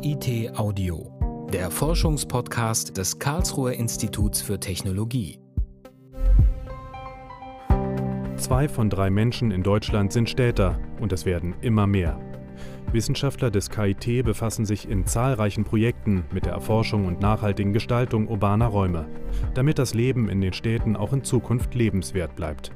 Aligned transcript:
KIT 0.00 0.56
Audio, 0.56 1.48
der 1.52 1.72
Forschungspodcast 1.72 2.96
des 2.96 3.18
Karlsruher 3.18 3.72
Instituts 3.72 4.40
für 4.40 4.60
Technologie. 4.60 5.40
Zwei 8.36 8.68
von 8.68 8.90
drei 8.90 9.10
Menschen 9.10 9.50
in 9.50 9.64
Deutschland 9.64 10.12
sind 10.12 10.30
Städter 10.30 10.78
und 11.00 11.12
es 11.12 11.26
werden 11.26 11.56
immer 11.62 11.88
mehr. 11.88 12.20
Wissenschaftler 12.92 13.50
des 13.50 13.70
KIT 13.70 14.24
befassen 14.24 14.66
sich 14.66 14.88
in 14.88 15.04
zahlreichen 15.04 15.64
Projekten 15.64 16.24
mit 16.32 16.46
der 16.46 16.52
Erforschung 16.52 17.06
und 17.06 17.20
nachhaltigen 17.20 17.72
Gestaltung 17.72 18.28
urbaner 18.28 18.68
Räume, 18.68 19.08
damit 19.54 19.80
das 19.80 19.94
Leben 19.94 20.28
in 20.28 20.40
den 20.40 20.52
Städten 20.52 20.94
auch 20.94 21.12
in 21.12 21.24
Zukunft 21.24 21.74
lebenswert 21.74 22.36
bleibt. 22.36 22.70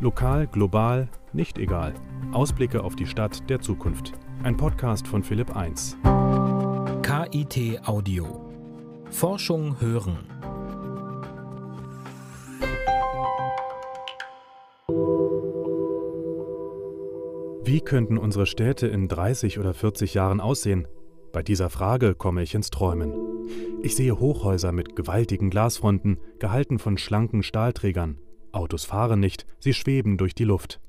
Lokal, 0.00 0.48
global, 0.48 1.08
nicht 1.32 1.58
egal. 1.58 1.94
Ausblicke 2.32 2.82
auf 2.82 2.96
die 2.96 3.06
Stadt 3.06 3.48
der 3.48 3.60
Zukunft. 3.60 4.14
Ein 4.42 4.56
Podcast 4.56 5.06
von 5.06 5.22
Philipp 5.22 5.54
1. 5.54 5.98
KIT 7.20 7.86
Audio. 7.86 8.50
Forschung 9.10 9.78
hören. 9.78 10.16
Wie 17.62 17.82
könnten 17.82 18.16
unsere 18.16 18.46
Städte 18.46 18.86
in 18.86 19.08
30 19.08 19.58
oder 19.58 19.74
40 19.74 20.14
Jahren 20.14 20.40
aussehen? 20.40 20.88
Bei 21.30 21.42
dieser 21.42 21.68
Frage 21.68 22.14
komme 22.14 22.42
ich 22.42 22.54
ins 22.54 22.70
Träumen. 22.70 23.12
Ich 23.82 23.96
sehe 23.96 24.18
Hochhäuser 24.18 24.72
mit 24.72 24.96
gewaltigen 24.96 25.50
Glasfronten, 25.50 26.16
gehalten 26.38 26.78
von 26.78 26.96
schlanken 26.96 27.42
Stahlträgern. 27.42 28.16
Autos 28.52 28.86
fahren 28.86 29.20
nicht, 29.20 29.44
sie 29.58 29.74
schweben 29.74 30.16
durch 30.16 30.34
die 30.34 30.44
Luft. 30.44 30.80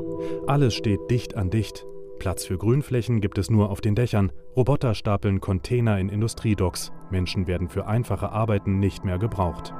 Alles 0.47 0.75
steht 0.75 1.01
dicht 1.09 1.35
an 1.35 1.49
dicht, 1.49 1.85
Platz 2.21 2.45
für 2.45 2.59
Grünflächen 2.59 3.19
gibt 3.19 3.39
es 3.39 3.49
nur 3.49 3.71
auf 3.71 3.81
den 3.81 3.95
Dächern, 3.95 4.31
Roboter 4.55 4.93
stapeln 4.93 5.41
Container 5.41 5.97
in 5.97 6.07
Industriedocks, 6.07 6.91
Menschen 7.09 7.47
werden 7.47 7.67
für 7.67 7.87
einfache 7.87 8.31
Arbeiten 8.31 8.77
nicht 8.77 9.03
mehr 9.03 9.17
gebraucht. 9.17 9.73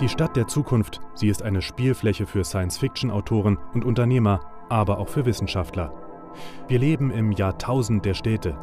Die 0.00 0.08
Stadt 0.08 0.36
der 0.36 0.46
Zukunft, 0.46 1.02
sie 1.12 1.28
ist 1.28 1.42
eine 1.42 1.60
Spielfläche 1.60 2.24
für 2.24 2.42
Science-Fiction-Autoren 2.42 3.58
und 3.74 3.84
Unternehmer, 3.84 4.40
aber 4.70 5.00
auch 5.00 5.10
für 5.10 5.26
Wissenschaftler. 5.26 5.92
Wir 6.66 6.78
leben 6.78 7.10
im 7.10 7.32
Jahrtausend 7.32 8.06
der 8.06 8.14
Städte. 8.14 8.56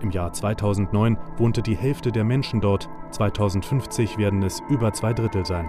Im 0.00 0.12
Jahr 0.12 0.32
2009 0.32 1.18
wohnte 1.36 1.60
die 1.60 1.76
Hälfte 1.76 2.10
der 2.10 2.24
Menschen 2.24 2.62
dort, 2.62 2.88
2050 3.10 4.16
werden 4.16 4.42
es 4.42 4.62
über 4.70 4.94
zwei 4.94 5.12
Drittel 5.12 5.44
sein. 5.44 5.68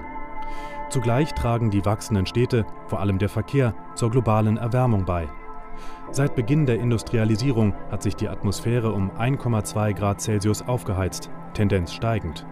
Zugleich 0.91 1.33
tragen 1.33 1.71
die 1.71 1.85
wachsenden 1.85 2.25
Städte, 2.25 2.65
vor 2.87 2.99
allem 2.99 3.17
der 3.17 3.29
Verkehr, 3.29 3.73
zur 3.95 4.11
globalen 4.11 4.57
Erwärmung 4.57 5.05
bei. 5.05 5.29
Seit 6.11 6.35
Beginn 6.35 6.65
der 6.65 6.81
Industrialisierung 6.81 7.73
hat 7.89 8.03
sich 8.03 8.17
die 8.17 8.27
Atmosphäre 8.27 8.91
um 8.91 9.09
1,2 9.11 9.93
Grad 9.93 10.19
Celsius 10.19 10.61
aufgeheizt, 10.61 11.29
Tendenz 11.53 11.93
steigend. 11.93 12.45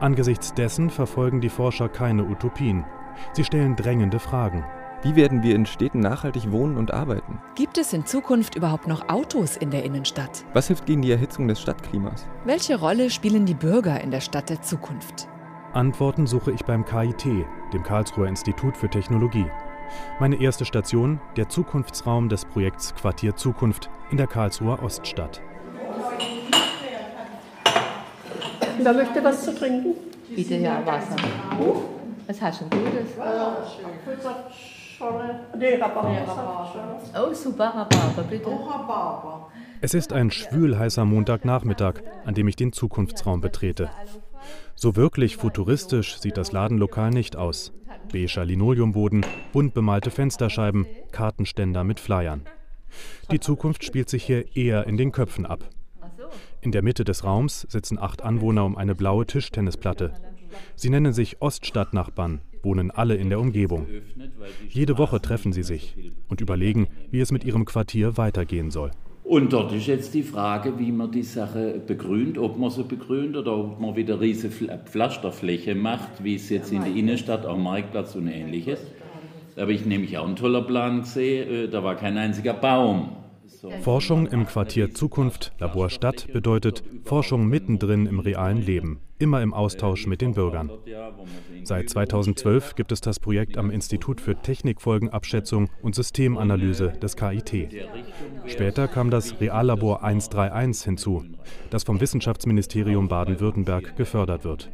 Angesichts 0.00 0.54
dessen 0.54 0.88
verfolgen 0.88 1.42
die 1.42 1.50
Forscher 1.50 1.90
keine 1.90 2.24
Utopien. 2.24 2.86
Sie 3.34 3.44
stellen 3.44 3.76
drängende 3.76 4.18
Fragen. 4.18 4.64
Wie 5.02 5.14
werden 5.14 5.42
wir 5.42 5.54
in 5.54 5.66
Städten 5.66 6.00
nachhaltig 6.00 6.50
wohnen 6.50 6.78
und 6.78 6.94
arbeiten? 6.94 7.38
Gibt 7.54 7.76
es 7.76 7.92
in 7.92 8.06
Zukunft 8.06 8.54
überhaupt 8.54 8.88
noch 8.88 9.10
Autos 9.10 9.58
in 9.58 9.70
der 9.70 9.84
Innenstadt? 9.84 10.46
Was 10.54 10.68
hilft 10.68 10.86
gegen 10.86 11.02
die 11.02 11.12
Erhitzung 11.12 11.46
des 11.46 11.60
Stadtklimas? 11.60 12.26
Welche 12.46 12.80
Rolle 12.80 13.10
spielen 13.10 13.44
die 13.44 13.54
Bürger 13.54 14.00
in 14.00 14.10
der 14.10 14.22
Stadt 14.22 14.48
der 14.48 14.62
Zukunft? 14.62 15.28
Antworten 15.74 16.26
suche 16.26 16.50
ich 16.50 16.64
beim 16.64 16.84
KIT, 16.84 17.24
dem 17.72 17.82
Karlsruher 17.82 18.26
Institut 18.26 18.76
für 18.76 18.88
Technologie. 18.88 19.46
Meine 20.18 20.40
erste 20.40 20.64
Station, 20.64 21.20
der 21.36 21.48
Zukunftsraum 21.48 22.28
des 22.28 22.46
Projekts 22.46 22.94
Quartier 22.94 23.36
Zukunft 23.36 23.90
in 24.10 24.16
der 24.16 24.26
Karlsruher 24.26 24.82
Oststadt. 24.82 25.42
Wer 28.80 28.92
möchte 28.92 29.22
was 29.22 29.44
zu 29.44 29.54
trinken? 29.54 29.94
Bitte 30.34 30.56
ja 30.56 30.84
Wasser. 30.86 31.16
Was 32.26 32.40
hast 32.40 32.60
du 32.62 32.64
denn 32.66 32.84
Gutes? 32.84 33.10
Nee, 35.58 35.74
Rhabarber. 35.74 37.00
Oh, 37.14 37.32
super, 37.34 37.66
Rhabarber, 37.66 38.22
bitte. 38.28 38.50
Es 39.80 39.94
ist 39.94 40.12
ein 40.12 40.30
schwülheißer 40.30 41.04
Montagnachmittag, 41.04 42.02
an 42.24 42.34
dem 42.34 42.48
ich 42.48 42.56
den 42.56 42.72
Zukunftsraum 42.72 43.40
betrete. 43.40 43.90
So 44.80 44.94
wirklich 44.94 45.36
futuristisch 45.36 46.20
sieht 46.20 46.36
das 46.36 46.52
Ladenlokal 46.52 47.10
nicht 47.10 47.34
aus. 47.34 47.72
Beiger 48.12 48.44
Linoleumboden, 48.44 49.26
bunt 49.52 49.74
bemalte 49.74 50.12
Fensterscheiben, 50.12 50.86
Kartenständer 51.10 51.82
mit 51.82 51.98
Flyern. 51.98 52.42
Die 53.32 53.40
Zukunft 53.40 53.82
spielt 53.82 54.08
sich 54.08 54.22
hier 54.22 54.54
eher 54.56 54.86
in 54.86 54.96
den 54.96 55.10
Köpfen 55.10 55.46
ab. 55.46 55.68
In 56.60 56.70
der 56.70 56.82
Mitte 56.82 57.02
des 57.02 57.24
Raums 57.24 57.66
sitzen 57.68 57.98
acht 57.98 58.22
Anwohner 58.22 58.64
um 58.64 58.76
eine 58.76 58.94
blaue 58.94 59.26
Tischtennisplatte. 59.26 60.14
Sie 60.76 60.90
nennen 60.90 61.12
sich 61.12 61.42
Oststadtnachbarn, 61.42 62.40
wohnen 62.62 62.92
alle 62.92 63.16
in 63.16 63.30
der 63.30 63.40
Umgebung. 63.40 63.88
Jede 64.68 64.96
Woche 64.96 65.20
treffen 65.20 65.52
sie 65.52 65.64
sich 65.64 66.12
und 66.28 66.40
überlegen, 66.40 66.86
wie 67.10 67.18
es 67.18 67.32
mit 67.32 67.42
ihrem 67.42 67.64
Quartier 67.64 68.16
weitergehen 68.16 68.70
soll. 68.70 68.92
Und 69.28 69.52
dort 69.52 69.74
ist 69.74 69.86
jetzt 69.86 70.14
die 70.14 70.22
Frage, 70.22 70.78
wie 70.78 70.90
man 70.90 71.12
die 71.12 71.22
Sache 71.22 71.82
begrünt, 71.86 72.38
ob 72.38 72.56
man 72.56 72.70
sie 72.70 72.82
begrünt 72.82 73.36
oder 73.36 73.58
ob 73.58 73.78
man 73.78 73.94
wieder 73.94 74.22
riesige 74.22 74.78
Pflasterfläche 74.86 75.74
macht, 75.74 76.24
wie 76.24 76.36
es 76.36 76.48
jetzt 76.48 76.72
in 76.72 76.82
der 76.82 76.94
Innenstadt 76.94 77.44
am 77.44 77.62
Marktplatz 77.62 78.14
und 78.14 78.26
ähnliches. 78.28 78.80
Da 79.54 79.62
habe 79.62 79.74
ich 79.74 79.84
nämlich 79.84 80.16
auch 80.16 80.26
einen 80.26 80.36
toller 80.36 80.62
Plan 80.62 81.00
gesehen, 81.00 81.50
äh, 81.50 81.68
da 81.68 81.84
war 81.84 81.96
kein 81.96 82.16
einziger 82.16 82.54
Baum. 82.54 83.17
Forschung 83.80 84.26
im 84.26 84.46
Quartier 84.46 84.94
Zukunft, 84.94 85.52
Labor 85.58 85.90
Stadt 85.90 86.26
bedeutet 86.32 86.82
Forschung 87.04 87.48
mittendrin 87.48 88.06
im 88.06 88.20
realen 88.20 88.60
Leben, 88.62 89.00
immer 89.18 89.42
im 89.42 89.54
Austausch 89.54 90.06
mit 90.06 90.20
den 90.20 90.34
Bürgern. 90.34 90.70
Seit 91.64 91.90
2012 91.90 92.74
gibt 92.74 92.92
es 92.92 93.00
das 93.00 93.18
Projekt 93.18 93.56
am 93.58 93.70
Institut 93.70 94.20
für 94.20 94.36
Technikfolgenabschätzung 94.36 95.70
und 95.82 95.94
Systemanalyse 95.94 96.92
des 97.00 97.16
KIT. 97.16 97.68
Später 98.46 98.88
kam 98.88 99.10
das 99.10 99.40
Reallabor 99.40 100.02
131 100.02 100.84
hinzu, 100.84 101.24
das 101.70 101.84
vom 101.84 102.00
Wissenschaftsministerium 102.00 103.08
Baden-Württemberg 103.08 103.96
gefördert 103.96 104.44
wird. 104.44 104.70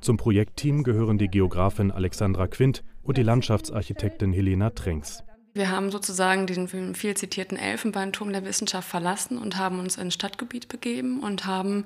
Zum 0.00 0.16
Projektteam 0.16 0.82
gehören 0.82 1.18
die 1.18 1.28
Geografin 1.28 1.90
Alexandra 1.90 2.46
Quint 2.46 2.82
und 3.02 3.18
die 3.18 3.22
Landschaftsarchitektin 3.22 4.32
Helena 4.32 4.70
Trenks. 4.70 5.22
Wir 5.52 5.70
haben 5.70 5.90
sozusagen 5.90 6.46
den 6.46 6.94
viel 6.94 7.16
zitierten 7.16 7.58
Elfenbeinturm 7.58 8.32
der 8.32 8.44
Wissenschaft 8.44 8.88
verlassen 8.88 9.36
und 9.36 9.56
haben 9.56 9.80
uns 9.80 9.96
ins 9.96 10.14
Stadtgebiet 10.14 10.68
begeben 10.68 11.20
und 11.20 11.44
haben 11.44 11.84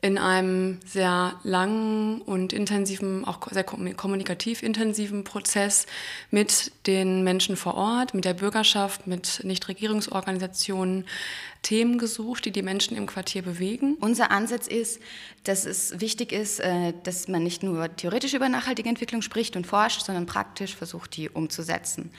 in 0.00 0.16
einem 0.16 0.78
sehr 0.86 1.34
langen 1.42 2.20
und 2.22 2.52
intensiven, 2.52 3.24
auch 3.24 3.40
sehr 3.50 3.64
kommunikativ 3.64 4.62
intensiven 4.62 5.24
Prozess 5.24 5.86
mit 6.30 6.70
den 6.86 7.24
Menschen 7.24 7.56
vor 7.56 7.74
Ort, 7.74 8.14
mit 8.14 8.24
der 8.24 8.34
Bürgerschaft, 8.34 9.08
mit 9.08 9.40
Nichtregierungsorganisationen 9.42 11.04
Themen 11.62 11.98
gesucht, 11.98 12.44
die 12.44 12.50
die 12.50 12.62
Menschen 12.62 12.96
im 12.96 13.06
Quartier 13.06 13.42
bewegen. 13.42 13.96
Unser 14.00 14.30
Ansatz 14.30 14.66
ist, 14.66 15.00
dass 15.44 15.64
es 15.64 16.00
wichtig 16.00 16.32
ist, 16.32 16.60
äh, 16.60 16.92
dass 17.02 17.28
man 17.28 17.42
nicht 17.42 17.62
nur 17.62 17.94
theoretisch 17.96 18.34
über 18.34 18.48
nachhaltige 18.48 18.88
Entwicklung 18.88 19.22
spricht 19.22 19.56
und 19.56 19.66
forscht, 19.66 20.04
sondern 20.04 20.26
praktisch 20.26 20.74
versucht, 20.74 21.16
die 21.16 21.28
umzusetzen. 21.28 22.10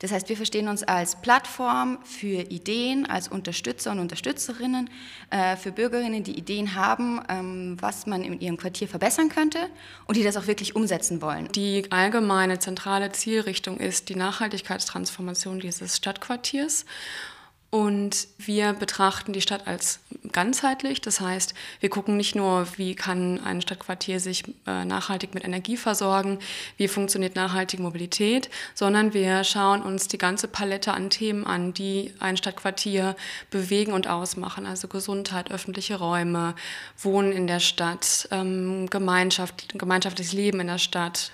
Das 0.00 0.10
heißt, 0.10 0.28
wir 0.28 0.36
verstehen 0.36 0.68
uns 0.68 0.82
als 0.82 1.20
Plattform 1.20 1.98
für 2.04 2.50
Ideen, 2.50 3.06
als 3.06 3.28
Unterstützer 3.28 3.92
und 3.92 3.98
Unterstützerinnen, 3.98 4.90
äh, 5.30 5.56
für 5.56 5.72
Bürgerinnen, 5.72 6.24
die 6.24 6.36
Ideen 6.36 6.74
haben, 6.74 7.20
ähm, 7.28 7.76
was 7.80 8.06
man 8.06 8.22
in 8.22 8.40
ihrem 8.40 8.56
Quartier 8.56 8.88
verbessern 8.88 9.28
könnte 9.28 9.58
und 10.06 10.16
die 10.16 10.24
das 10.24 10.36
auch 10.36 10.46
wirklich 10.46 10.74
umsetzen 10.74 11.22
wollen. 11.22 11.48
Die 11.52 11.90
allgemeine 11.90 12.58
zentrale 12.58 13.12
Zielrichtung 13.12 13.78
ist 13.78 14.08
die 14.08 14.16
Nachhaltigkeitstransformation 14.16 15.60
dieses 15.60 15.96
Stadtquartiers. 15.96 16.84
Und 17.70 18.28
wir 18.38 18.72
betrachten 18.72 19.34
die 19.34 19.42
Stadt 19.42 19.66
als 19.66 20.00
ganzheitlich. 20.32 21.02
Das 21.02 21.20
heißt, 21.20 21.52
wir 21.80 21.90
gucken 21.90 22.16
nicht 22.16 22.34
nur, 22.34 22.66
wie 22.78 22.94
kann 22.94 23.44
ein 23.44 23.60
Stadtquartier 23.60 24.20
sich 24.20 24.44
äh, 24.66 24.86
nachhaltig 24.86 25.34
mit 25.34 25.44
Energie 25.44 25.76
versorgen, 25.76 26.38
wie 26.78 26.88
funktioniert 26.88 27.36
nachhaltige 27.36 27.82
Mobilität, 27.82 28.48
sondern 28.74 29.12
wir 29.12 29.44
schauen 29.44 29.82
uns 29.82 30.08
die 30.08 30.16
ganze 30.16 30.48
Palette 30.48 30.94
an 30.94 31.10
Themen 31.10 31.46
an, 31.46 31.74
die 31.74 32.14
ein 32.20 32.38
Stadtquartier 32.38 33.16
bewegen 33.50 33.92
und 33.92 34.06
ausmachen. 34.06 34.64
Also 34.64 34.88
Gesundheit, 34.88 35.50
öffentliche 35.50 35.96
Räume, 35.96 36.54
Wohnen 36.96 37.32
in 37.32 37.46
der 37.46 37.60
Stadt, 37.60 38.28
ähm, 38.30 38.88
Gemeinschaft, 38.88 39.78
gemeinschaftliches 39.78 40.32
Leben 40.32 40.60
in 40.60 40.68
der 40.68 40.78
Stadt. 40.78 41.32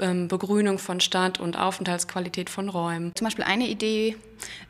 Ähm, 0.00 0.28
Begrünung 0.28 0.78
von 0.78 1.00
Stadt 1.00 1.38
und 1.38 1.58
Aufenthaltsqualität 1.58 2.50
von 2.50 2.68
Räumen. 2.68 3.12
Zum 3.14 3.26
Beispiel 3.26 3.44
eine 3.44 3.68
Idee 3.68 4.16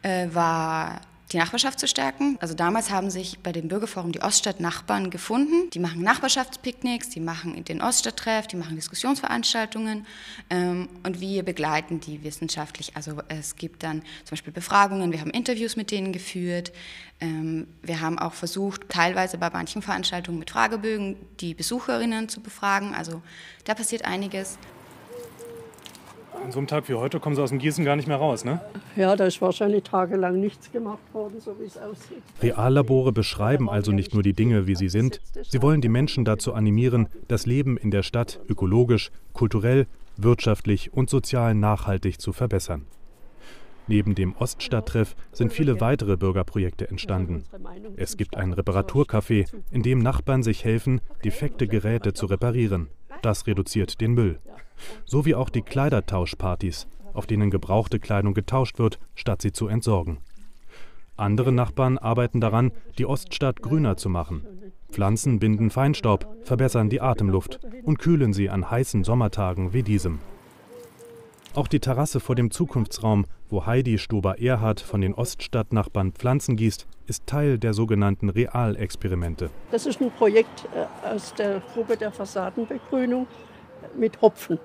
äh, 0.02 0.28
war 0.32 1.00
die 1.32 1.38
Nachbarschaft 1.38 1.78
zu 1.78 1.88
stärken. 1.88 2.36
Also 2.40 2.54
damals 2.54 2.90
haben 2.90 3.10
sich 3.10 3.38
bei 3.38 3.52
dem 3.52 3.68
Bürgerforum 3.68 4.12
die 4.12 4.20
Oststadt-Nachbarn 4.20 5.10
gefunden. 5.10 5.70
Die 5.70 5.78
machen 5.78 6.02
Nachbarschaftspicknicks, 6.02 7.08
die 7.08 7.20
machen 7.20 7.64
den 7.64 7.80
Oststadttreff, 7.80 8.46
die 8.46 8.56
machen 8.56 8.76
Diskussionsveranstaltungen 8.76 10.06
ähm, 10.50 10.88
und 11.02 11.20
wir 11.20 11.42
begleiten 11.42 12.00
die 12.00 12.22
wissenschaftlich. 12.22 12.96
Also 12.96 13.18
es 13.28 13.56
gibt 13.56 13.82
dann 13.82 14.00
zum 14.24 14.30
Beispiel 14.30 14.52
Befragungen, 14.52 15.12
wir 15.12 15.20
haben 15.20 15.30
Interviews 15.30 15.76
mit 15.76 15.90
denen 15.90 16.12
geführt. 16.12 16.72
Ähm, 17.20 17.66
wir 17.82 18.00
haben 18.00 18.18
auch 18.18 18.34
versucht, 18.34 18.88
teilweise 18.88 19.38
bei 19.38 19.48
manchen 19.50 19.80
Veranstaltungen 19.82 20.38
mit 20.38 20.50
Fragebögen 20.50 21.16
die 21.40 21.54
Besucherinnen 21.54 22.28
zu 22.28 22.40
befragen. 22.40 22.94
Also 22.94 23.22
da 23.64 23.74
passiert 23.74 24.04
einiges. 24.04 24.58
An 26.40 26.50
so 26.50 26.58
einem 26.58 26.66
Tag 26.66 26.88
wie 26.88 26.94
heute 26.94 27.20
kommen 27.20 27.36
Sie 27.36 27.42
aus 27.42 27.50
dem 27.50 27.58
Gießen 27.58 27.84
gar 27.84 27.96
nicht 27.96 28.08
mehr 28.08 28.16
raus, 28.16 28.44
ne? 28.44 28.60
Ja, 28.96 29.14
da 29.16 29.26
ist 29.26 29.40
wahrscheinlich 29.40 29.84
tagelang 29.84 30.40
nichts 30.40 30.72
gemacht 30.72 31.02
worden, 31.12 31.40
so 31.40 31.54
wie 31.60 31.64
es 31.64 31.76
aussieht. 31.76 32.22
Reallabore 32.40 33.12
beschreiben 33.12 33.68
also 33.68 33.92
nicht 33.92 34.14
nur 34.14 34.22
die 34.22 34.32
Dinge, 34.32 34.66
wie 34.66 34.74
sie 34.74 34.88
sind. 34.88 35.20
Sie 35.48 35.62
wollen 35.62 35.80
die 35.80 35.88
Menschen 35.88 36.24
dazu 36.24 36.54
animieren, 36.54 37.08
das 37.28 37.46
Leben 37.46 37.76
in 37.76 37.90
der 37.90 38.02
Stadt 38.02 38.40
ökologisch, 38.48 39.10
kulturell, 39.32 39.86
wirtschaftlich 40.16 40.92
und 40.92 41.10
sozial 41.10 41.54
nachhaltig 41.54 42.20
zu 42.20 42.32
verbessern. 42.32 42.86
Neben 43.92 44.14
dem 44.14 44.34
Oststadttreff 44.38 45.14
sind 45.32 45.52
viele 45.52 45.82
weitere 45.82 46.16
Bürgerprojekte 46.16 46.88
entstanden. 46.88 47.44
Es 47.96 48.16
gibt 48.16 48.38
ein 48.38 48.54
Reparaturcafé, 48.54 49.44
in 49.70 49.82
dem 49.82 49.98
Nachbarn 49.98 50.42
sich 50.42 50.64
helfen, 50.64 51.02
defekte 51.26 51.68
Geräte 51.68 52.14
zu 52.14 52.24
reparieren. 52.24 52.88
Das 53.20 53.46
reduziert 53.46 54.00
den 54.00 54.14
Müll. 54.14 54.38
So 55.04 55.26
wie 55.26 55.34
auch 55.34 55.50
die 55.50 55.60
Kleidertauschpartys, 55.60 56.86
auf 57.12 57.26
denen 57.26 57.50
gebrauchte 57.50 58.00
Kleidung 58.00 58.32
getauscht 58.32 58.78
wird, 58.78 58.98
statt 59.14 59.42
sie 59.42 59.52
zu 59.52 59.68
entsorgen. 59.68 60.20
Andere 61.18 61.52
Nachbarn 61.52 61.98
arbeiten 61.98 62.40
daran, 62.40 62.72
die 62.96 63.04
Oststadt 63.04 63.60
grüner 63.60 63.98
zu 63.98 64.08
machen. 64.08 64.72
Pflanzen 64.90 65.38
binden 65.38 65.68
Feinstaub, 65.68 66.26
verbessern 66.44 66.88
die 66.88 67.02
Atemluft 67.02 67.60
und 67.84 67.98
kühlen 67.98 68.32
sie 68.32 68.48
an 68.48 68.70
heißen 68.70 69.04
Sommertagen 69.04 69.74
wie 69.74 69.82
diesem. 69.82 70.20
Auch 71.54 71.68
die 71.68 71.80
Terrasse 71.80 72.18
vor 72.18 72.34
dem 72.34 72.50
Zukunftsraum, 72.50 73.26
wo 73.50 73.66
Heidi 73.66 73.98
Stober-Erhardt 73.98 74.80
von 74.80 75.02
den 75.02 75.12
Oststadtnachbarn 75.12 76.12
Pflanzen 76.12 76.56
gießt, 76.56 76.86
ist 77.06 77.26
Teil 77.26 77.58
der 77.58 77.74
sogenannten 77.74 78.30
Realexperimente. 78.30 79.50
Das 79.70 79.84
ist 79.84 80.00
ein 80.00 80.10
Projekt 80.12 80.66
äh, 80.74 81.06
aus 81.06 81.34
der 81.34 81.60
Gruppe 81.74 81.98
der 81.98 82.10
Fassadenbegrünung 82.10 83.26
mit 83.94 84.22
Hopfen. 84.22 84.58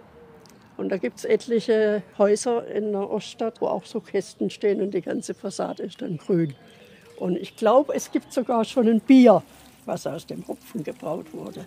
Und 0.78 0.88
da 0.90 0.98
gibt 0.98 1.18
es 1.18 1.26
etliche 1.26 2.04
Häuser 2.18 2.66
in 2.68 2.94
der 2.94 3.10
Oststadt, 3.10 3.60
wo 3.60 3.68
auch 3.68 3.84
so 3.84 4.00
Kästen 4.00 4.50
stehen 4.50 4.82
und 4.82 4.94
die 4.94 5.02
ganze 5.02 5.34
Fassade 5.34 5.84
ist 5.84 6.02
dann 6.02 6.16
grün. 6.16 6.56
Und 7.18 7.36
ich 7.36 7.58
glaube, 7.58 7.96
es 7.96 8.14
gibt 8.14 8.32
sogar 8.32 8.64
schon 8.64 8.88
ein 8.88 9.02
Bier, 9.02 9.44
was 9.86 10.08
aus 10.08 10.26
dem 10.26 10.48
Hopfen 10.48 10.86
gebraut 10.86 11.26
wurde. 11.34 11.66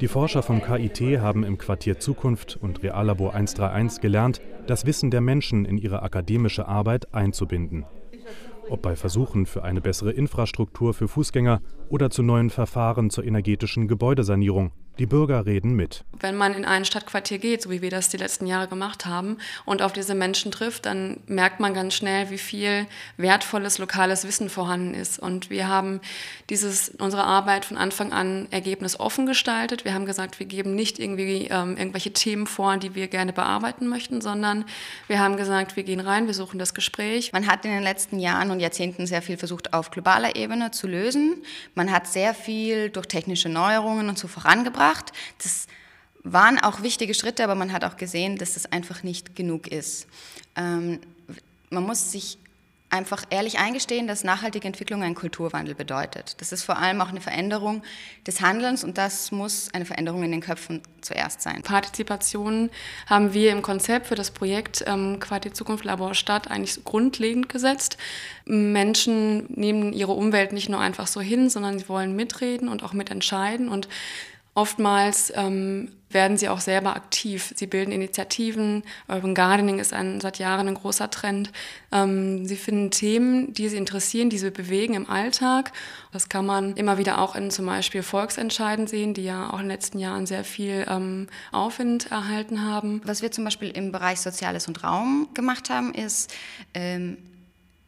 Die 0.00 0.08
Forscher 0.08 0.42
vom 0.42 0.62
KIT 0.62 1.20
haben 1.20 1.44
im 1.44 1.58
Quartier 1.58 1.98
Zukunft 1.98 2.56
und 2.60 2.82
Reallabor 2.82 3.34
131 3.34 4.00
gelernt, 4.00 4.40
das 4.66 4.86
Wissen 4.86 5.10
der 5.10 5.20
Menschen 5.20 5.64
in 5.64 5.78
ihre 5.78 6.02
akademische 6.02 6.66
Arbeit 6.66 7.14
einzubinden. 7.14 7.84
Ob 8.68 8.82
bei 8.82 8.96
Versuchen 8.96 9.46
für 9.46 9.62
eine 9.62 9.80
bessere 9.80 10.12
Infrastruktur 10.12 10.94
für 10.94 11.08
Fußgänger 11.08 11.60
oder 11.88 12.10
zu 12.10 12.22
neuen 12.22 12.50
Verfahren 12.50 13.10
zur 13.10 13.24
energetischen 13.24 13.88
Gebäudesanierung 13.88 14.72
die 14.98 15.06
Bürger 15.06 15.44
reden 15.44 15.74
mit. 15.74 16.04
Wenn 16.20 16.36
man 16.36 16.54
in 16.54 16.64
ein 16.64 16.84
Stadtquartier 16.84 17.38
geht, 17.38 17.62
so 17.62 17.70
wie 17.70 17.82
wir 17.82 17.90
das 17.90 18.10
die 18.10 18.16
letzten 18.16 18.46
Jahre 18.46 18.68
gemacht 18.68 19.06
haben, 19.06 19.38
und 19.64 19.82
auf 19.82 19.92
diese 19.92 20.14
Menschen 20.14 20.52
trifft, 20.52 20.86
dann 20.86 21.18
merkt 21.26 21.58
man 21.58 21.74
ganz 21.74 21.94
schnell, 21.94 22.30
wie 22.30 22.38
viel 22.38 22.86
wertvolles 23.16 23.78
lokales 23.78 24.26
Wissen 24.26 24.48
vorhanden 24.48 24.94
ist. 24.94 25.18
Und 25.18 25.50
wir 25.50 25.68
haben 25.68 26.00
dieses, 26.48 26.90
unsere 26.90 27.24
Arbeit 27.24 27.64
von 27.64 27.76
Anfang 27.76 28.12
an 28.12 28.46
ergebnisoffen 28.50 29.26
gestaltet. 29.26 29.84
Wir 29.84 29.94
haben 29.94 30.06
gesagt, 30.06 30.38
wir 30.38 30.46
geben 30.46 30.74
nicht 30.76 31.00
irgendwie 31.00 31.48
ähm, 31.50 31.76
irgendwelche 31.76 32.12
Themen 32.12 32.46
vor, 32.46 32.76
die 32.76 32.94
wir 32.94 33.08
gerne 33.08 33.32
bearbeiten 33.32 33.88
möchten, 33.88 34.20
sondern 34.20 34.64
wir 35.08 35.18
haben 35.18 35.36
gesagt, 35.36 35.74
wir 35.74 35.82
gehen 35.82 36.00
rein, 36.00 36.26
wir 36.26 36.34
suchen 36.34 36.58
das 36.58 36.72
Gespräch. 36.72 37.32
Man 37.32 37.48
hat 37.48 37.64
in 37.64 37.72
den 37.72 37.82
letzten 37.82 38.20
Jahren 38.20 38.52
und 38.52 38.60
Jahrzehnten 38.60 39.06
sehr 39.06 39.22
viel 39.22 39.36
versucht, 39.36 39.74
auf 39.74 39.90
globaler 39.90 40.36
Ebene 40.36 40.70
zu 40.70 40.86
lösen. 40.86 41.42
Man 41.74 41.90
hat 41.90 42.06
sehr 42.06 42.34
viel 42.34 42.90
durch 42.90 43.06
technische 43.06 43.48
Neuerungen 43.48 44.08
und 44.08 44.18
so 44.18 44.28
vorangebracht 44.28 44.74
gebracht. 44.74 45.12
Das 45.42 45.66
waren 46.22 46.58
auch 46.58 46.82
wichtige 46.82 47.14
Schritte, 47.14 47.44
aber 47.44 47.54
man 47.54 47.72
hat 47.72 47.84
auch 47.84 47.96
gesehen, 47.96 48.36
dass 48.36 48.54
das 48.54 48.66
einfach 48.66 49.02
nicht 49.02 49.36
genug 49.36 49.68
ist. 49.68 50.06
Ähm, 50.56 51.00
man 51.70 51.84
muss 51.84 52.12
sich 52.12 52.38
einfach 52.94 53.24
ehrlich 53.30 53.58
eingestehen, 53.58 54.06
dass 54.06 54.24
nachhaltige 54.24 54.66
Entwicklung 54.66 55.02
einen 55.02 55.14
Kulturwandel 55.14 55.74
bedeutet. 55.74 56.40
Das 56.40 56.52
ist 56.52 56.62
vor 56.62 56.78
allem 56.78 57.00
auch 57.00 57.08
eine 57.08 57.20
Veränderung 57.20 57.82
des 58.26 58.40
Handelns 58.40 58.84
und 58.84 58.96
das 58.96 59.32
muss 59.32 59.68
eine 59.74 59.84
Veränderung 59.84 60.22
in 60.22 60.30
den 60.30 60.40
Köpfen 60.40 60.80
zuerst 61.00 61.42
sein. 61.42 61.62
Partizipation 61.62 62.70
haben 63.06 63.34
wir 63.34 63.50
im 63.50 63.62
Konzept 63.62 64.06
für 64.06 64.14
das 64.14 64.30
Projekt 64.30 64.84
ähm, 64.86 65.18
Quartier 65.20 65.52
Zukunft 65.52 65.84
Labor 65.84 66.14
Stadt 66.14 66.50
eigentlich 66.50 66.84
grundlegend 66.84 67.48
gesetzt. 67.48 67.98
Menschen 68.46 69.46
nehmen 69.48 69.92
ihre 69.92 70.12
Umwelt 70.12 70.52
nicht 70.52 70.68
nur 70.68 70.80
einfach 70.80 71.08
so 71.08 71.20
hin, 71.20 71.50
sondern 71.50 71.78
sie 71.78 71.88
wollen 71.88 72.14
mitreden 72.14 72.68
und 72.68 72.82
auch 72.82 72.92
mitentscheiden 72.92 73.68
und 73.68 73.88
Oftmals 74.56 75.32
ähm, 75.34 75.90
werden 76.14 76.36
sie 76.38 76.48
auch 76.48 76.60
selber 76.60 76.96
aktiv. 76.96 77.52
Sie 77.56 77.66
bilden 77.66 77.92
Initiativen. 77.92 78.84
Urban 79.08 79.34
Gardening 79.34 79.78
ist 79.78 79.92
ein, 79.92 80.20
seit 80.20 80.38
Jahren 80.38 80.68
ein 80.68 80.74
großer 80.74 81.10
Trend. 81.10 81.52
Ähm, 81.92 82.46
sie 82.46 82.56
finden 82.56 82.90
Themen, 82.90 83.52
die 83.52 83.68
sie 83.68 83.76
interessieren, 83.76 84.30
die 84.30 84.38
sie 84.38 84.50
bewegen 84.50 84.94
im 84.94 85.10
Alltag. 85.10 85.72
Das 86.12 86.28
kann 86.28 86.46
man 86.46 86.74
immer 86.76 86.96
wieder 86.96 87.20
auch 87.20 87.34
in 87.34 87.50
zum 87.50 87.66
Beispiel 87.66 88.02
Volksentscheiden 88.02 88.86
sehen, 88.86 89.14
die 89.14 89.24
ja 89.24 89.50
auch 89.50 89.58
in 89.58 89.64
den 89.64 89.70
letzten 89.70 89.98
Jahren 89.98 90.26
sehr 90.26 90.44
viel 90.44 90.86
ähm, 90.88 91.26
Aufwind 91.52 92.10
erhalten 92.10 92.64
haben. 92.64 93.02
Was 93.04 93.20
wir 93.20 93.32
zum 93.32 93.44
Beispiel 93.44 93.70
im 93.70 93.92
Bereich 93.92 94.20
Soziales 94.20 94.68
und 94.68 94.82
Raum 94.84 95.28
gemacht 95.34 95.68
haben, 95.68 95.92
ist, 95.92 96.32
ähm, 96.72 97.18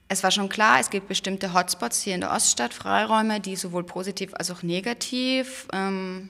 es 0.08 0.22
war 0.22 0.30
schon 0.30 0.48
klar, 0.48 0.78
es 0.80 0.90
gibt 0.90 1.08
bestimmte 1.08 1.52
Hotspots 1.52 2.02
hier 2.02 2.14
in 2.14 2.20
der 2.20 2.30
Oststadt, 2.30 2.72
Freiräume, 2.72 3.40
die 3.40 3.56
sowohl 3.56 3.84
positiv 3.84 4.34
als 4.34 4.50
auch 4.50 4.62
negativ 4.62 5.66
ähm, 5.72 6.28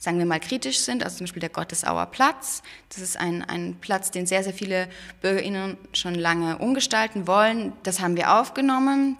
sagen 0.00 0.18
wir 0.18 0.26
mal, 0.26 0.40
kritisch 0.40 0.80
sind, 0.80 1.04
also 1.04 1.18
zum 1.18 1.26
Beispiel 1.26 1.40
der 1.40 1.50
Gottesauer 1.50 2.06
Platz. 2.06 2.62
Das 2.88 2.98
ist 2.98 3.16
ein, 3.16 3.44
ein 3.44 3.76
Platz, 3.80 4.10
den 4.10 4.26
sehr, 4.26 4.42
sehr 4.42 4.54
viele 4.54 4.88
BürgerInnen 5.20 5.76
schon 5.92 6.16
lange 6.16 6.58
umgestalten 6.58 7.28
wollen. 7.28 7.72
Das 7.84 8.00
haben 8.00 8.16
wir 8.16 8.34
aufgenommen. 8.40 9.16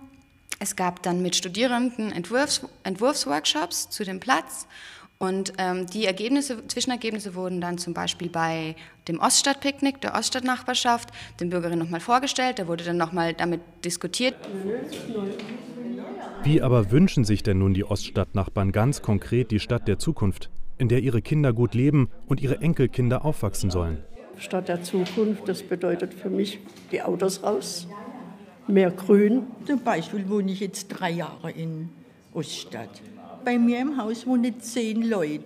Es 0.59 0.75
gab 0.75 1.03
dann 1.05 1.23
mit 1.23 1.37
Studierenden 1.37 2.11
Entwurfs, 2.11 2.63
Entwurfsworkshops 2.83 3.91
zu 3.91 4.05
dem 4.05 4.19
Platz 4.19 4.67
und 5.23 5.53
ähm, 5.59 5.87
die 5.87 6.07
Ergebnisse, 6.07 6.67
Zwischenergebnisse 6.67 7.35
wurden 7.35 7.61
dann 7.61 7.77
zum 7.77 7.93
Beispiel 7.93 8.31
bei 8.31 8.75
dem 9.07 9.21
Oststadtpicknick, 9.21 10.01
der 10.01 10.15
Oststadtnachbarschaft, 10.15 11.11
den 11.41 11.51
Bürgerinnen 11.51 11.79
nochmal 11.79 12.01
vorgestellt. 12.01 12.59
Da 12.59 12.67
wurde 12.67 12.85
dann 12.85 12.97
nochmal 12.97 13.35
damit 13.35 13.61
diskutiert. 13.85 14.35
Wie 16.43 16.63
aber 16.63 16.91
wünschen 16.91 17.27
sich 17.27 17.43
denn 17.43 17.59
nun 17.59 17.75
die 17.75 17.85
Oststadtnachbarn 17.85 18.73
ganz 18.73 19.03
konkret 19.03 19.51
die 19.51 19.61
Stadt 19.61 19.87
der 19.87 19.99
Zukunft? 19.99 20.49
In 20.81 20.89
der 20.89 21.01
ihre 21.01 21.21
Kinder 21.21 21.53
gut 21.53 21.75
leben 21.75 22.09
und 22.27 22.41
ihre 22.41 22.61
Enkelkinder 22.61 23.25
aufwachsen 23.25 23.71
sollen. 23.71 23.99
Stadt 24.39 24.69
der 24.69 24.83
Zukunft, 24.83 25.47
das 25.47 25.63
bedeutet 25.63 26.15
für 26.15 26.31
mich 26.31 26.59
die 26.91 27.03
Autos 27.03 27.43
raus, 27.43 27.87
mehr 28.67 28.91
Grün. 28.91 29.43
Zum 29.67 29.81
Beispiel 29.81 30.29
wohne 30.29 30.51
ich 30.53 30.61
jetzt 30.61 30.89
drei 30.89 31.11
Jahre 31.11 31.51
in 31.51 31.91
Oststadt. 32.33 33.03
Bei 33.45 33.59
mir 33.59 33.79
im 33.81 33.99
Haus 33.99 34.27
wohnen 34.27 34.59
zehn 34.61 35.09
Leute. 35.09 35.45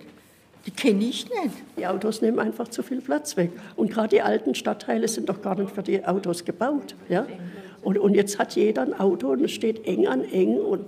Die 0.65 0.71
kenne 0.71 1.03
ich 1.03 1.25
nicht. 1.25 1.55
Die 1.77 1.85
Autos 1.85 2.21
nehmen 2.21 2.39
einfach 2.39 2.69
zu 2.69 2.81
viel 2.81 3.01
Platz 3.01 3.35
weg. 3.35 3.51
Und 3.75 3.91
gerade 3.91 4.09
die 4.09 4.21
alten 4.21 4.55
Stadtteile 4.55 5.07
sind 5.07 5.27
doch 5.27 5.41
gar 5.41 5.55
nicht 5.55 5.71
für 5.71 5.83
die 5.83 6.03
Autos 6.05 6.45
gebaut. 6.45 6.95
Ja? 7.09 7.27
Und, 7.81 7.99
und 7.99 8.15
jetzt 8.15 8.39
hat 8.39 8.55
jeder 8.55 8.83
ein 8.83 8.97
Auto 8.99 9.31
und 9.31 9.43
es 9.43 9.51
steht 9.51 9.85
eng 9.85 10.07
an 10.07 10.23
eng. 10.23 10.57
Und, 10.57 10.85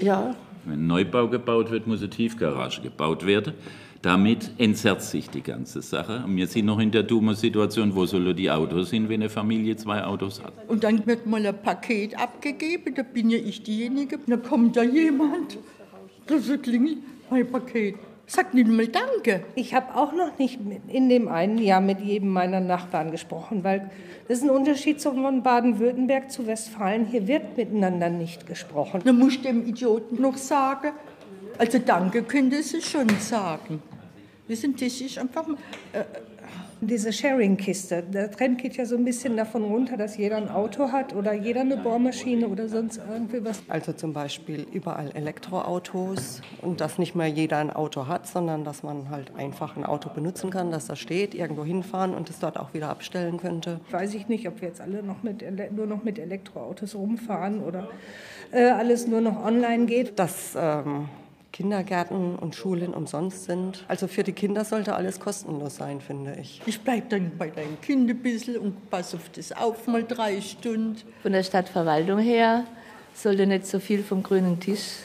ja, 0.00 0.34
wenn 0.66 0.80
ein 0.80 0.86
Neubau 0.86 1.28
gebaut 1.28 1.70
wird, 1.70 1.86
muss 1.86 2.00
eine 2.00 2.10
Tiefgarage 2.10 2.80
gebaut 2.82 3.26
werden. 3.26 3.54
Damit 4.02 4.50
entzerrt 4.58 5.00
sich 5.00 5.30
die 5.30 5.40
ganze 5.40 5.80
Sache. 5.80 6.24
Und 6.26 6.36
wir 6.36 6.46
sind 6.46 6.66
noch 6.66 6.78
in 6.78 6.90
der 6.90 7.04
dummen 7.04 7.34
Situation, 7.34 7.94
wo 7.94 8.04
sollen 8.04 8.36
die 8.36 8.50
Autos 8.50 8.90
hin, 8.90 9.08
wenn 9.08 9.22
eine 9.22 9.30
Familie 9.30 9.76
zwei 9.76 10.04
Autos 10.04 10.42
hat. 10.42 10.52
Und 10.68 10.84
dann 10.84 11.06
wird 11.06 11.26
mal 11.26 11.44
ein 11.46 11.62
Paket 11.62 12.18
abgegeben, 12.18 12.94
da 12.94 13.02
bin 13.02 13.30
ja 13.30 13.38
ich 13.38 13.62
diejenige. 13.62 14.18
Dann 14.26 14.42
kommt 14.42 14.76
da 14.76 14.82
jemand, 14.82 15.56
das 16.26 16.50
klingelt, 16.60 16.98
mein 17.30 17.50
Paket. 17.50 17.94
Sag 18.26 18.54
nicht 18.54 18.68
mal 18.68 18.88
Danke. 18.88 19.44
Ich 19.54 19.74
habe 19.74 19.94
auch 19.94 20.12
noch 20.12 20.38
nicht 20.38 20.58
in 20.88 21.08
dem 21.08 21.28
einen 21.28 21.58
Jahr 21.58 21.80
mit 21.80 22.00
jedem 22.00 22.30
meiner 22.30 22.60
Nachbarn 22.60 23.10
gesprochen, 23.10 23.64
weil 23.64 23.90
das 24.28 24.38
ist 24.38 24.44
ein 24.44 24.50
Unterschied 24.50 25.00
von 25.02 25.42
Baden-Württemberg 25.42 26.30
zu 26.30 26.46
Westfalen. 26.46 27.06
Hier 27.06 27.28
wird 27.28 27.56
miteinander 27.56 28.08
nicht 28.08 28.46
gesprochen. 28.46 29.02
Dann 29.04 29.18
muss 29.18 29.34
ich 29.34 29.42
dem 29.42 29.66
Idioten 29.66 30.22
noch 30.22 30.38
sagen, 30.38 30.92
also 31.58 31.78
Danke 31.78 32.22
könnte 32.22 32.62
sie 32.62 32.80
schon 32.80 33.08
sagen. 33.20 33.82
Wissen, 34.48 34.74
das 34.74 35.00
ist 35.00 35.18
einfach, 35.18 35.46
äh, 35.92 36.04
Diese 36.80 37.12
Sharing-Kiste, 37.12 38.02
der 38.02 38.30
Trend 38.30 38.60
geht 38.60 38.76
ja 38.76 38.84
so 38.84 38.96
ein 38.96 39.04
bisschen 39.04 39.36
davon 39.36 39.64
runter, 39.64 39.96
dass 39.96 40.16
jeder 40.16 40.36
ein 40.36 40.48
Auto 40.48 40.92
hat 40.92 41.14
oder 41.14 41.32
jeder 41.32 41.62
eine 41.62 41.76
Bohrmaschine 41.76 42.48
oder 42.48 42.68
sonst 42.68 43.00
irgendwie 43.10 43.44
was. 43.44 43.62
Also 43.68 43.92
zum 43.92 44.12
Beispiel 44.12 44.66
überall 44.72 45.10
Elektroautos 45.14 46.42
und 46.60 46.80
dass 46.80 46.98
nicht 46.98 47.14
mehr 47.14 47.28
jeder 47.28 47.58
ein 47.58 47.70
Auto 47.70 48.06
hat, 48.06 48.26
sondern 48.26 48.64
dass 48.64 48.82
man 48.82 49.08
halt 49.08 49.34
einfach 49.36 49.76
ein 49.76 49.84
Auto 49.84 50.10
benutzen 50.10 50.50
kann, 50.50 50.70
das 50.70 50.86
da 50.86 50.96
steht, 50.96 51.34
irgendwo 51.34 51.64
hinfahren 51.64 52.14
und 52.14 52.28
es 52.28 52.38
dort 52.38 52.58
auch 52.58 52.74
wieder 52.74 52.90
abstellen 52.90 53.38
könnte. 53.38 53.80
Weiß 53.90 54.14
ich 54.14 54.28
nicht, 54.28 54.46
ob 54.48 54.60
wir 54.60 54.68
jetzt 54.68 54.80
alle 54.80 55.02
noch 55.02 55.22
mit, 55.22 55.44
nur 55.72 55.86
noch 55.86 56.04
mit 56.04 56.18
Elektroautos 56.18 56.94
rumfahren 56.94 57.62
oder 57.62 57.88
äh, 58.52 58.64
alles 58.64 59.06
nur 59.06 59.20
noch 59.20 59.44
online 59.44 59.86
geht. 59.86 60.18
Das 60.18 60.56
ähm, 60.56 61.08
Kindergärten 61.54 62.34
und 62.34 62.56
Schulen 62.56 62.92
umsonst 62.92 63.44
sind. 63.44 63.84
Also 63.86 64.08
für 64.08 64.24
die 64.24 64.32
Kinder 64.32 64.64
sollte 64.64 64.96
alles 64.96 65.20
kostenlos 65.20 65.76
sein, 65.76 66.00
finde 66.00 66.36
ich. 66.40 66.60
Ich 66.66 66.80
bleibe 66.80 67.06
dann 67.08 67.30
bei 67.38 67.48
deinem 67.48 67.80
Kind 67.80 68.10
ein 68.10 68.18
bisschen 68.18 68.56
und 68.56 68.90
passe 68.90 69.16
auf 69.16 69.28
das 69.32 69.52
auf, 69.52 69.86
mal 69.86 70.02
drei 70.02 70.40
Stunden. 70.40 70.96
Von 71.22 71.30
der 71.30 71.44
Stadtverwaltung 71.44 72.18
her 72.18 72.64
sollte 73.14 73.46
nicht 73.46 73.68
so 73.68 73.78
viel 73.78 74.02
vom 74.02 74.24
grünen 74.24 74.58
Tisch 74.58 74.96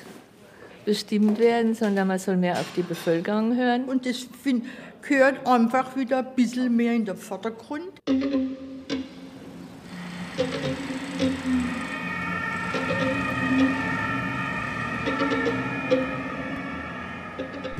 bestimmt 0.86 1.38
werden, 1.38 1.76
sondern 1.76 2.08
man 2.08 2.18
soll 2.18 2.36
mehr 2.36 2.54
auf 2.54 2.66
die 2.76 2.82
Bevölkerung 2.82 3.56
hören. 3.56 3.86
Und 3.86 4.08
das 4.08 4.26
find, 4.42 4.66
gehört 5.08 5.46
einfach 5.46 5.96
wieder 5.96 6.18
ein 6.18 6.36
bisschen 6.36 6.76
mehr 6.76 6.94
in 6.94 7.06
den 7.06 7.16
Vordergrund. 7.16 7.90
Die 8.08 8.56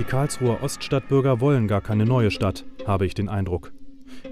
Karlsruher 0.10 0.64
Oststadtbürger 0.64 1.40
wollen 1.40 1.68
gar 1.68 1.82
keine 1.82 2.04
neue 2.04 2.32
Stadt, 2.32 2.66
habe 2.88 3.06
ich 3.06 3.14
den 3.14 3.30
Eindruck. 3.30 3.72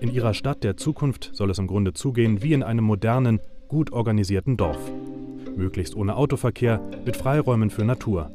In 0.01 0.11
ihrer 0.11 0.33
Stadt 0.33 0.63
der 0.63 0.75
Zukunft 0.75 1.29
soll 1.33 1.51
es 1.51 1.59
im 1.59 1.67
Grunde 1.67 1.93
zugehen 1.93 2.41
wie 2.41 2.53
in 2.53 2.63
einem 2.63 2.83
modernen, 2.83 3.39
gut 3.67 3.91
organisierten 3.91 4.57
Dorf. 4.57 4.79
Möglichst 5.55 5.95
ohne 5.95 6.15
Autoverkehr, 6.15 6.81
mit 7.05 7.15
Freiräumen 7.15 7.69
für 7.69 7.85
Natur. 7.85 8.31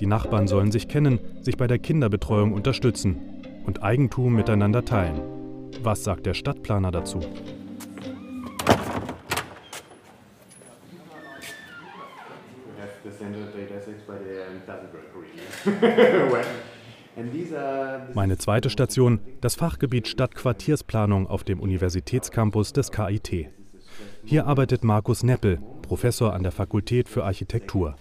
Die 0.00 0.06
Nachbarn 0.06 0.48
sollen 0.48 0.70
sich 0.70 0.86
kennen, 0.86 1.18
sich 1.40 1.56
bei 1.56 1.66
der 1.66 1.78
Kinderbetreuung 1.78 2.52
unterstützen 2.52 3.16
und 3.64 3.82
Eigentum 3.82 4.34
miteinander 4.34 4.84
teilen. 4.84 5.22
Was 5.82 6.04
sagt 6.04 6.26
der 6.26 6.34
Stadtplaner 6.34 6.90
dazu? 6.90 7.20
Meine 18.12 18.36
zweite 18.36 18.68
Station, 18.68 19.20
das 19.40 19.54
Fachgebiet 19.54 20.06
Stadtquartiersplanung 20.06 21.26
auf 21.26 21.44
dem 21.44 21.60
Universitätscampus 21.60 22.74
des 22.74 22.90
KIT. 22.92 23.48
Hier 24.24 24.46
arbeitet 24.46 24.84
Markus 24.84 25.22
Neppel, 25.22 25.58
Professor 25.80 26.34
an 26.34 26.42
der 26.42 26.52
Fakultät 26.52 27.08
für 27.08 27.24
Architektur. 27.24 27.96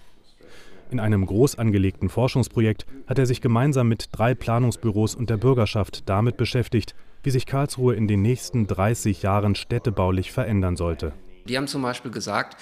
In 0.91 0.99
einem 0.99 1.25
groß 1.25 1.57
angelegten 1.57 2.09
Forschungsprojekt 2.09 2.85
hat 3.07 3.17
er 3.17 3.25
sich 3.25 3.39
gemeinsam 3.39 3.87
mit 3.87 4.09
drei 4.11 4.35
Planungsbüros 4.35 5.15
und 5.15 5.29
der 5.29 5.37
Bürgerschaft 5.37 6.09
damit 6.09 6.35
beschäftigt, 6.35 6.93
wie 7.23 7.31
sich 7.31 7.45
Karlsruhe 7.45 7.95
in 7.95 8.09
den 8.09 8.21
nächsten 8.21 8.67
30 8.67 9.21
Jahren 9.21 9.55
städtebaulich 9.55 10.33
verändern 10.33 10.75
sollte. 10.75 11.13
Die 11.45 11.57
haben 11.57 11.67
zum 11.67 11.81
Beispiel 11.81 12.11
gesagt, 12.11 12.57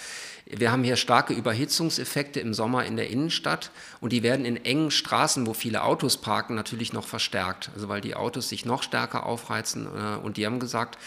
wir 0.46 0.72
haben 0.72 0.84
hier 0.84 0.98
starke 0.98 1.34
Überhitzungseffekte 1.34 2.42
im 2.42 2.54
Sommer 2.54 2.86
in 2.86 2.98
der 2.98 3.10
Innenstadt 3.10 3.72
und 4.02 4.12
die 4.12 4.24
werden 4.24 4.46
in 4.46 4.58
engen 4.58 4.92
Straßen, 4.92 5.48
wo 5.48 5.54
viele 5.54 5.84
Autos 5.84 6.18
parken, 6.18 6.56
natürlich 6.56 6.92
noch 6.92 7.08
verstärkt. 7.08 7.72
Also 7.76 7.88
weil 7.88 8.02
die 8.02 8.16
Autos 8.16 8.50
sich 8.50 8.66
noch 8.66 8.84
stärker 8.84 9.26
aufheizen. 9.26 9.88
Äh, 9.88 10.18
und 10.18 10.36
die 10.36 10.46
haben 10.46 10.60
gesagt, 10.60 10.98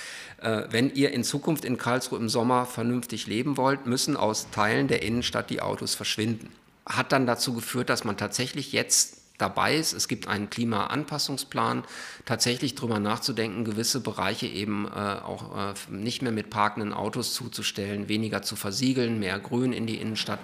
äh, 0.41 0.63
wenn 0.71 0.93
ihr 0.95 1.13
in 1.13 1.23
Zukunft 1.23 1.67
in 1.67 1.77
Karlsruhe 1.77 2.19
im 2.19 2.31
Sommer 2.31 2.65
vernünftig 2.65 3.27
leben 3.27 3.59
wollt, 3.59 3.87
müssen 3.87 4.17
aus 4.17 4.49
Teilen 4.51 4.89
der 4.89 5.03
Innenstadt 5.03 5.51
die 5.51 5.61
Autos 5.61 5.95
verschwinden. 5.95 6.51
Hat 6.87 7.13
dann 7.13 7.27
dazu 7.27 7.53
geführt, 7.53 7.91
dass 7.91 8.05
man 8.05 8.17
tatsächlich 8.17 8.73
jetzt 8.73 9.16
dabei 9.39 9.77
ist. 9.77 9.93
Es 9.93 10.09
gibt 10.09 10.29
einen 10.29 10.51
Klimaanpassungsplan, 10.51 11.85
tatsächlich 12.25 12.75
darüber 12.75 13.01
nachzudenken, 13.01 13.65
gewisse 13.65 14.01
Bereiche 14.01 14.47
eben 14.47 14.87
äh, 14.87 14.91
auch 14.91 15.57
äh, 15.57 15.75
nicht 15.91 16.23
mehr 16.23 16.33
mit 16.33 16.51
parkenden 16.51 16.93
Autos 16.93 17.35
zuzustellen, 17.35 18.09
weniger 18.09 18.43
zu 18.43 18.57
versiegeln, 18.57 19.19
mehr 19.19 19.39
Grün 19.39 19.73
in 19.73 19.87
die 19.87 19.97
Innenstadt. 19.97 20.41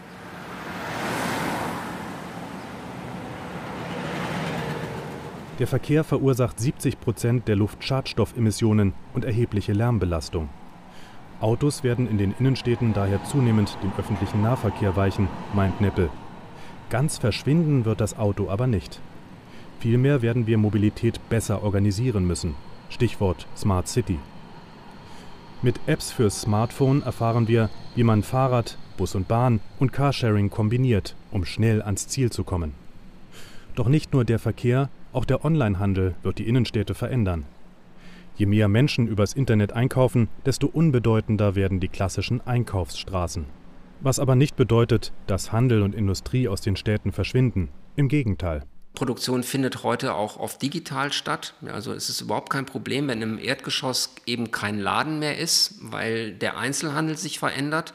Der 5.58 5.66
Verkehr 5.66 6.02
verursacht 6.02 6.58
70 6.58 6.98
Prozent 6.98 7.46
der 7.46 7.56
Luftschadstoffemissionen 7.56 8.94
und 9.14 9.24
erhebliche 9.24 9.72
Lärmbelastung. 9.72 10.48
Autos 11.40 11.84
werden 11.84 12.08
in 12.08 12.18
den 12.18 12.34
Innenstädten 12.38 12.94
daher 12.94 13.22
zunehmend 13.24 13.76
dem 13.82 13.92
öffentlichen 13.98 14.42
Nahverkehr 14.42 14.96
weichen, 14.96 15.28
meint 15.54 15.80
Neppel. 15.80 16.08
Ganz 16.92 17.16
verschwinden 17.16 17.86
wird 17.86 18.02
das 18.02 18.18
Auto 18.18 18.50
aber 18.50 18.66
nicht. 18.66 19.00
Vielmehr 19.80 20.20
werden 20.20 20.46
wir 20.46 20.58
Mobilität 20.58 21.26
besser 21.30 21.62
organisieren 21.62 22.26
müssen. 22.26 22.54
Stichwort 22.90 23.46
Smart 23.56 23.88
City. 23.88 24.18
Mit 25.62 25.80
Apps 25.86 26.12
fürs 26.12 26.42
Smartphone 26.42 27.02
erfahren 27.02 27.48
wir, 27.48 27.70
wie 27.94 28.02
man 28.02 28.22
Fahrrad, 28.22 28.76
Bus 28.98 29.14
und 29.14 29.26
Bahn 29.26 29.60
und 29.78 29.94
Carsharing 29.94 30.50
kombiniert, 30.50 31.16
um 31.30 31.46
schnell 31.46 31.80
ans 31.80 32.08
Ziel 32.08 32.30
zu 32.30 32.44
kommen. 32.44 32.74
Doch 33.74 33.88
nicht 33.88 34.12
nur 34.12 34.26
der 34.26 34.38
Verkehr, 34.38 34.90
auch 35.14 35.24
der 35.24 35.46
Onlinehandel 35.46 36.14
wird 36.22 36.36
die 36.36 36.46
Innenstädte 36.46 36.92
verändern. 36.92 37.46
Je 38.36 38.44
mehr 38.44 38.68
Menschen 38.68 39.08
übers 39.08 39.32
Internet 39.32 39.72
einkaufen, 39.72 40.28
desto 40.44 40.66
unbedeutender 40.66 41.54
werden 41.54 41.80
die 41.80 41.88
klassischen 41.88 42.46
Einkaufsstraßen. 42.46 43.61
Was 44.04 44.18
aber 44.18 44.34
nicht 44.34 44.56
bedeutet, 44.56 45.12
dass 45.28 45.52
Handel 45.52 45.80
und 45.82 45.94
Industrie 45.94 46.48
aus 46.48 46.60
den 46.60 46.74
Städten 46.74 47.12
verschwinden. 47.12 47.68
Im 47.94 48.08
Gegenteil. 48.08 48.64
Produktion 48.94 49.44
findet 49.44 49.84
heute 49.84 50.14
auch 50.14 50.38
oft 50.38 50.60
digital 50.60 51.12
statt. 51.12 51.54
Also 51.66 51.92
es 51.92 52.08
ist 52.08 52.20
überhaupt 52.20 52.50
kein 52.50 52.66
Problem, 52.66 53.06
wenn 53.06 53.22
im 53.22 53.38
Erdgeschoss 53.38 54.16
eben 54.26 54.50
kein 54.50 54.80
Laden 54.80 55.20
mehr 55.20 55.38
ist, 55.38 55.76
weil 55.80 56.32
der 56.32 56.58
Einzelhandel 56.58 57.16
sich 57.16 57.38
verändert. 57.38 57.94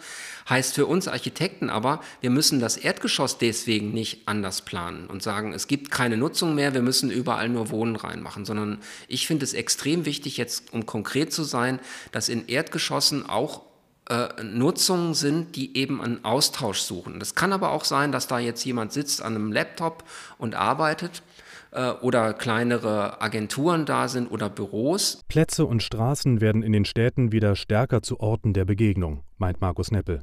Heißt 0.49 0.75
für 0.75 0.85
uns 0.85 1.09
Architekten 1.09 1.69
aber, 1.69 1.99
wir 2.21 2.29
müssen 2.29 2.61
das 2.61 2.77
Erdgeschoss 2.77 3.37
deswegen 3.37 3.91
nicht 3.91 4.29
anders 4.29 4.61
planen 4.61 5.07
und 5.07 5.21
sagen, 5.21 5.51
es 5.51 5.67
gibt 5.67 5.91
keine 5.91 6.15
Nutzung 6.15 6.55
mehr, 6.55 6.73
wir 6.73 6.81
müssen 6.81 7.11
überall 7.11 7.49
nur 7.49 7.69
Wohnen 7.69 7.97
reinmachen, 7.97 8.45
sondern 8.45 8.79
ich 9.09 9.27
finde 9.27 9.43
es 9.43 9.53
extrem 9.53 10.05
wichtig, 10.05 10.37
jetzt 10.37 10.73
um 10.73 10.85
konkret 10.85 11.33
zu 11.33 11.43
sein, 11.43 11.79
dass 12.13 12.29
in 12.29 12.47
Erdgeschossen 12.47 13.25
auch 13.25 13.66
äh, 14.09 14.43
Nutzungen 14.43 15.13
sind, 15.13 15.55
die 15.55 15.77
eben 15.77 16.01
einen 16.01 16.23
Austausch 16.23 16.79
suchen. 16.79 17.19
Das 17.19 17.35
kann 17.35 17.53
aber 17.53 17.71
auch 17.71 17.83
sein, 17.83 18.11
dass 18.11 18.27
da 18.27 18.39
jetzt 18.39 18.63
jemand 18.63 18.93
sitzt 18.93 19.21
an 19.21 19.35
einem 19.35 19.51
Laptop 19.51 20.03
und 20.37 20.55
arbeitet 20.55 21.23
äh, 21.71 21.91
oder 21.91 22.33
kleinere 22.33 23.21
Agenturen 23.21 23.85
da 23.85 24.07
sind 24.07 24.27
oder 24.27 24.49
Büros. 24.49 25.21
Plätze 25.27 25.65
und 25.65 25.83
Straßen 25.83 26.41
werden 26.41 26.63
in 26.63 26.71
den 26.71 26.85
Städten 26.85 27.31
wieder 27.31 27.55
stärker 27.55 28.01
zu 28.01 28.19
Orten 28.19 28.53
der 28.53 28.65
Begegnung, 28.65 29.23
meint 29.37 29.61
Markus 29.61 29.91
Neppel. 29.91 30.21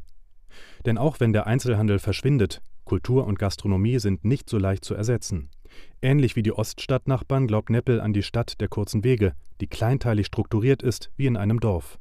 Denn 0.87 0.99
auch 0.99 1.21
wenn 1.21 1.33
der 1.33 1.47
Einzelhandel 1.47 1.99
verschwindet, 1.99 2.63
Kultur 2.85 3.27
und 3.27 3.39
Gastronomie 3.39 3.99
sind 3.99 4.25
nicht 4.25 4.49
so 4.49 4.59
leicht 4.59 4.85
zu 4.85 4.95
ersetzen. 4.95 5.51
Ähnlich 6.03 6.37
wie 6.37 6.43
die 6.43 6.53
Oststadtnachbarn 6.53 7.47
glaubt 7.47 7.71
Neppel 7.71 8.01
an 8.01 8.13
die 8.13 8.23
Stadt 8.23 8.61
der 8.61 8.69
kurzen 8.69 9.05
Wege, 9.05 9.33
die 9.61 9.67
kleinteilig 9.67 10.27
strukturiert 10.27 10.83
ist 10.83 11.11
wie 11.17 11.27
in 11.27 11.37
einem 11.37 11.61
Dorf. 11.61 11.99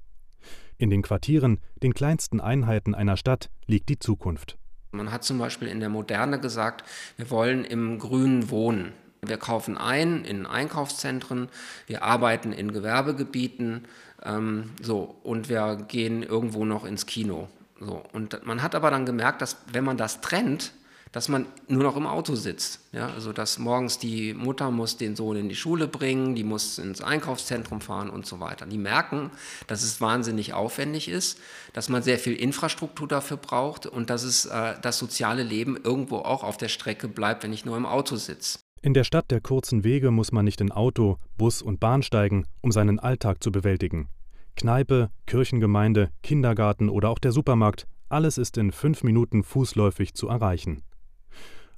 In 0.77 0.89
den 0.89 1.01
Quartieren, 1.01 1.59
den 1.81 1.93
kleinsten 1.93 2.41
Einheiten 2.41 2.95
einer 2.95 3.17
Stadt, 3.17 3.49
liegt 3.65 3.89
die 3.89 3.99
Zukunft. 3.99 4.57
Man 4.91 5.11
hat 5.11 5.23
zum 5.23 5.39
Beispiel 5.39 5.67
in 5.67 5.79
der 5.79 5.89
Moderne 5.89 6.39
gesagt, 6.39 6.83
wir 7.17 7.29
wollen 7.31 7.65
im 7.65 7.99
Grünen 7.99 8.49
wohnen. 8.49 8.93
Wir 9.21 9.37
kaufen 9.37 9.77
ein 9.77 10.25
in 10.25 10.45
Einkaufszentren, 10.45 11.47
wir 11.87 12.03
arbeiten 12.03 12.51
in 12.51 12.73
Gewerbegebieten 12.73 13.85
ähm, 14.23 14.71
so, 14.81 15.15
und 15.23 15.49
wir 15.49 15.77
gehen 15.87 16.23
irgendwo 16.23 16.65
noch 16.65 16.85
ins 16.85 17.05
Kino. 17.05 17.47
So. 17.79 18.03
Und 18.11 18.45
man 18.45 18.61
hat 18.61 18.75
aber 18.75 18.91
dann 18.91 19.05
gemerkt, 19.05 19.41
dass 19.41 19.57
wenn 19.71 19.83
man 19.83 19.97
das 19.97 20.21
trennt, 20.21 20.73
dass 21.13 21.29
man 21.29 21.45
nur 21.69 21.83
noch 21.83 21.95
im 21.95 22.05
Auto 22.05 22.35
sitzt. 22.35 22.81
Ja, 22.91 23.07
also 23.07 23.31
dass 23.31 23.59
morgens 23.59 23.99
die 23.99 24.33
Mutter 24.33 24.71
muss 24.71 24.97
den 24.97 25.15
Sohn 25.15 25.37
in 25.37 25.47
die 25.47 25.55
Schule 25.55 25.87
bringen, 25.87 26.35
die 26.35 26.43
muss 26.43 26.79
ins 26.79 27.01
Einkaufszentrum 27.01 27.79
fahren 27.79 28.09
und 28.09 28.25
so 28.25 28.41
weiter. 28.41 28.65
Die 28.65 28.77
merken, 28.77 29.31
dass 29.67 29.83
es 29.83 30.01
wahnsinnig 30.01 30.53
aufwendig 30.53 31.07
ist, 31.07 31.39
dass 31.71 31.87
man 31.87 32.03
sehr 32.03 32.19
viel 32.19 32.33
Infrastruktur 32.33 33.07
dafür 33.07 33.37
braucht 33.37 33.85
und 33.85 34.09
dass 34.09 34.23
es 34.23 34.45
äh, 34.47 34.73
das 34.81 34.97
soziale 34.97 35.43
Leben 35.43 35.77
irgendwo 35.81 36.17
auch 36.17 36.43
auf 36.43 36.57
der 36.57 36.67
Strecke 36.67 37.07
bleibt, 37.07 37.43
wenn 37.43 37.53
ich 37.53 37.63
nur 37.63 37.77
im 37.77 37.85
Auto 37.85 38.15
sitze. 38.15 38.59
In 38.81 38.93
der 38.93 39.03
Stadt 39.05 39.31
der 39.31 39.39
kurzen 39.39 39.83
Wege 39.83 40.11
muss 40.11 40.31
man 40.31 40.43
nicht 40.43 40.59
in 40.59 40.71
Auto, 40.71 41.17
Bus 41.37 41.61
und 41.61 41.79
Bahn 41.79 42.01
steigen, 42.01 42.47
um 42.61 42.71
seinen 42.71 42.99
Alltag 42.99 43.41
zu 43.41 43.51
bewältigen. 43.51 44.09
Kneipe, 44.55 45.09
Kirchengemeinde, 45.25 46.09
Kindergarten 46.21 46.89
oder 46.89 47.09
auch 47.09 47.19
der 47.19 47.31
Supermarkt, 47.31 47.85
alles 48.09 48.37
ist 48.37 48.57
in 48.57 48.71
fünf 48.71 49.03
Minuten 49.03 49.43
fußläufig 49.43 50.15
zu 50.15 50.27
erreichen. 50.27 50.83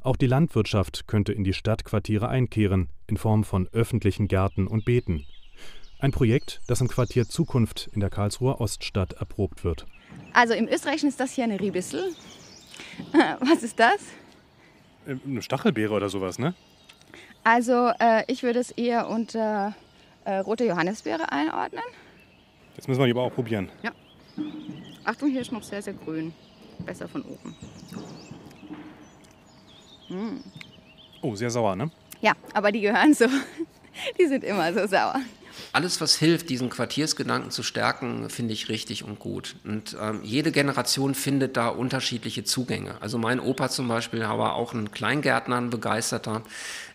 Auch 0.06 0.18
die 0.18 0.28
Landwirtschaft 0.28 1.08
könnte 1.08 1.34
in 1.34 1.44
die 1.44 1.54
Stadtquartiere 1.54 2.30
einkehren, 2.30 2.90
in 3.08 3.18
Form 3.18 3.44
von 3.44 3.68
öffentlichen 3.74 4.28
Gärten 4.28 4.68
und 4.68 4.86
Beeten. 4.86 5.26
Ein 5.98 6.12
Projekt, 6.12 6.62
das 6.68 6.80
im 6.80 6.88
Quartier 6.88 7.28
Zukunft 7.28 7.90
in 7.92 8.02
der 8.02 8.12
Karlsruher 8.12 8.62
Oststadt 8.62 9.14
erprobt 9.14 9.64
wird. 9.64 9.88
Also 10.32 10.54
im 10.54 10.68
Österreichischen 10.68 11.10
ist 11.10 11.20
das 11.20 11.32
hier 11.32 11.46
eine 11.46 11.60
Ribissel. 11.60 12.14
Was 13.40 13.64
ist 13.64 13.80
das? 13.80 13.98
Äh, 15.08 15.16
eine 15.26 15.42
Stachelbeere 15.42 15.96
oder 15.96 16.10
sowas, 16.10 16.38
ne? 16.38 16.54
Also 17.44 17.90
äh, 18.00 18.26
ich 18.28 18.44
würde 18.44 18.60
es 18.60 18.70
eher 18.70 19.10
unter 19.10 19.74
äh, 20.26 20.36
rote 20.38 20.66
Johannisbeere 20.66 21.32
einordnen. 21.32 21.84
Das 22.76 22.88
müssen 22.88 23.04
wir 23.04 23.10
aber 23.10 23.24
auch 23.24 23.34
probieren. 23.34 23.72
Ja. 23.82 23.92
Achtung, 25.04 25.32
hier 25.32 25.42
ist 25.42 25.52
noch 25.52 25.64
sehr, 25.64 25.82
sehr 25.82 25.94
grün. 25.94 26.32
Besser 26.86 27.08
von 27.08 27.24
oben. 27.24 27.56
Mm. 30.10 30.38
Oh, 31.22 31.36
sehr 31.36 31.50
sauer, 31.50 31.76
ne? 31.76 31.90
Ja, 32.22 32.34
aber 32.54 32.72
die 32.72 32.82
gehören 32.82 33.14
so. 33.14 33.26
Die 34.20 34.28
sind 34.28 34.44
immer 34.44 34.74
so 34.74 34.86
sauer. 34.88 35.22
Alles, 35.72 36.02
was 36.02 36.16
hilft, 36.16 36.50
diesen 36.50 36.70
Quartiersgedanken 36.70 37.52
zu 37.52 37.64
stärken, 37.64 38.30
finde 38.30 38.54
ich 38.54 38.70
richtig 38.70 39.04
und 39.04 39.20
gut. 39.20 39.56
Und 39.64 39.96
ähm, 40.00 40.20
jede 40.24 40.52
Generation 40.52 41.16
findet 41.16 41.58
da 41.58 41.70
unterschiedliche 41.70 42.44
Zugänge. 42.44 42.96
Also 43.02 43.18
mein 43.18 43.40
Opa 43.40 43.70
zum 43.70 43.88
Beispiel 43.88 44.22
war 44.22 44.56
auch 44.56 44.74
ein 44.74 44.92
Kleingärtner, 44.92 45.58
ein 45.58 45.70
Begeisterter. 45.70 46.44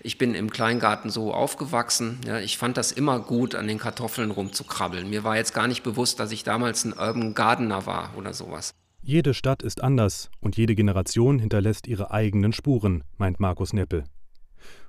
Ich 0.02 0.18
bin 0.18 0.34
im 0.34 0.50
Kleingarten 0.50 1.10
so 1.10 1.32
aufgewachsen. 1.32 2.20
Ja, 2.26 2.38
ich 2.38 2.58
fand 2.58 2.76
das 2.76 2.92
immer 2.92 3.20
gut, 3.20 3.54
an 3.54 3.66
den 3.66 3.78
Kartoffeln 3.78 4.30
rumzukrabbeln. 4.30 5.08
Mir 5.08 5.24
war 5.24 5.36
jetzt 5.36 5.54
gar 5.54 5.66
nicht 5.66 5.82
bewusst, 5.82 6.20
dass 6.20 6.32
ich 6.32 6.44
damals 6.44 6.84
ein 6.84 6.92
Urban 6.92 7.34
Gardener 7.34 7.86
war 7.86 8.12
oder 8.16 8.34
sowas. 8.34 8.74
Jede 9.02 9.33
Stadt 9.33 9.62
ist 9.62 9.83
anders 9.83 10.30
und 10.40 10.59
jede 10.59 10.75
Generation 10.75 11.38
hinterlässt 11.38 11.87
ihre 11.87 12.11
eigenen 12.11 12.52
Spuren, 12.52 13.02
meint 13.16 13.40
Markus 13.40 13.73
Neppel. 13.73 14.04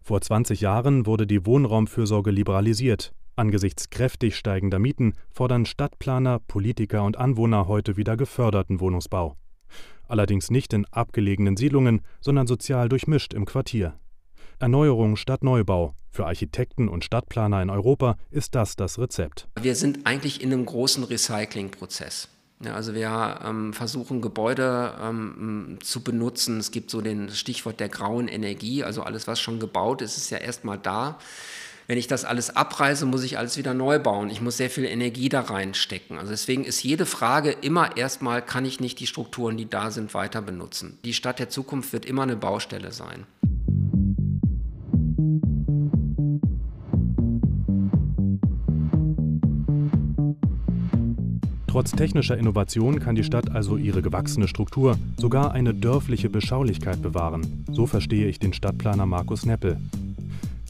Vor 0.02 0.20
20 0.20 0.60
Jahren 0.60 1.06
wurde 1.06 1.26
die 1.26 1.46
Wohnraumfürsorge 1.46 2.30
liberalisiert. 2.30 3.14
Angesichts 3.38 3.90
kräftig 3.90 4.36
steigender 4.36 4.80
Mieten 4.80 5.14
fordern 5.32 5.66
Stadtplaner, 5.66 6.40
Politiker 6.40 7.04
und 7.04 7.18
Anwohner 7.18 7.68
heute 7.68 7.96
wieder 7.96 8.18
geförderten 8.18 8.82
Wohnungsbau. 8.82 9.38
Allerdings 10.10 10.52
nicht 10.52 10.74
in 10.74 10.86
abgelegenen 10.92 11.56
Siedlungen, 11.56 12.02
sondern 12.20 12.48
sozial 12.48 12.90
durchmischt 12.90 13.34
im 13.34 13.46
Quartier. 13.46 13.98
Erneuerung 14.60 15.16
statt 15.16 15.42
Neubau. 15.42 15.96
Für 16.10 16.26
Architekten 16.26 16.90
und 16.90 17.06
Stadtplaner 17.06 17.62
in 17.62 17.70
Europa 17.70 18.18
ist 18.30 18.56
das 18.56 18.76
das 18.76 19.00
Rezept. 19.00 19.48
Wir 19.62 19.76
sind 19.76 20.06
eigentlich 20.06 20.44
in 20.44 20.52
einem 20.52 20.66
großen 20.66 21.06
Recyclingprozess. 21.06 22.28
Ja, 22.64 22.76
also 22.76 22.94
wir 22.94 23.40
ähm, 23.44 23.74
versuchen 23.74 24.22
Gebäude 24.22 24.94
ähm, 25.02 25.80
zu 25.82 26.04
benutzen. 26.04 26.60
Es 26.60 26.72
gibt 26.72 26.92
so 26.92 27.02
den 27.02 27.30
Stichwort 27.30 27.80
der 27.80 27.90
grauen 27.90 28.28
Energie, 28.28 28.84
also 28.84 29.02
alles, 29.02 29.28
was 29.28 29.40
schon 29.40 29.60
gebaut 29.60 30.02
ist, 30.02 30.18
ist 30.18 30.30
ja 30.30 30.38
erstmal 30.38 30.78
da. 30.78 31.18
Wenn 31.88 31.98
ich 31.98 32.08
das 32.08 32.24
alles 32.24 32.56
abreiße, 32.56 33.06
muss 33.06 33.24
ich 33.24 33.38
alles 33.38 33.58
wieder 33.58 33.74
neu 33.74 34.00
bauen. 34.00 34.30
Ich 34.30 34.40
muss 34.40 34.58
sehr 34.58 34.70
viel 34.70 34.86
Energie 34.86 35.28
da 35.28 35.42
reinstecken. 35.42 36.20
Also 36.20 36.32
deswegen 36.32 36.64
ist 36.64 36.84
jede 36.84 37.06
Frage 37.06 37.52
immer 37.52 37.98
erstmal, 37.98 38.42
kann 38.42 38.64
ich 38.64 38.80
nicht 38.80 39.00
die 39.00 39.08
Strukturen, 39.08 39.58
die 39.58 39.70
da 39.70 39.92
sind, 39.92 40.14
weiter 40.14 40.42
benutzen. 40.42 41.00
Die 41.04 41.14
Stadt 41.14 41.40
der 41.40 41.50
Zukunft 41.50 41.92
wird 41.92 42.06
immer 42.06 42.24
eine 42.24 42.36
Baustelle 42.36 42.92
sein. 42.92 43.26
Trotz 51.72 51.92
technischer 51.92 52.38
Innovation 52.38 53.00
kann 53.00 53.16
die 53.16 53.24
Stadt 53.24 53.50
also 53.50 53.78
ihre 53.78 54.02
gewachsene 54.02 54.50
Struktur, 54.50 54.98
sogar 55.16 55.54
eine 55.54 55.74
dörfliche 55.74 56.30
Beschaulichkeit 56.30 57.02
bewahren. 57.02 57.64
So 57.72 57.88
verstehe 57.88 58.28
ich 58.28 58.40
den 58.40 58.52
Stadtplaner 58.52 59.06
Markus 59.06 59.46
Neppel. 59.46 59.78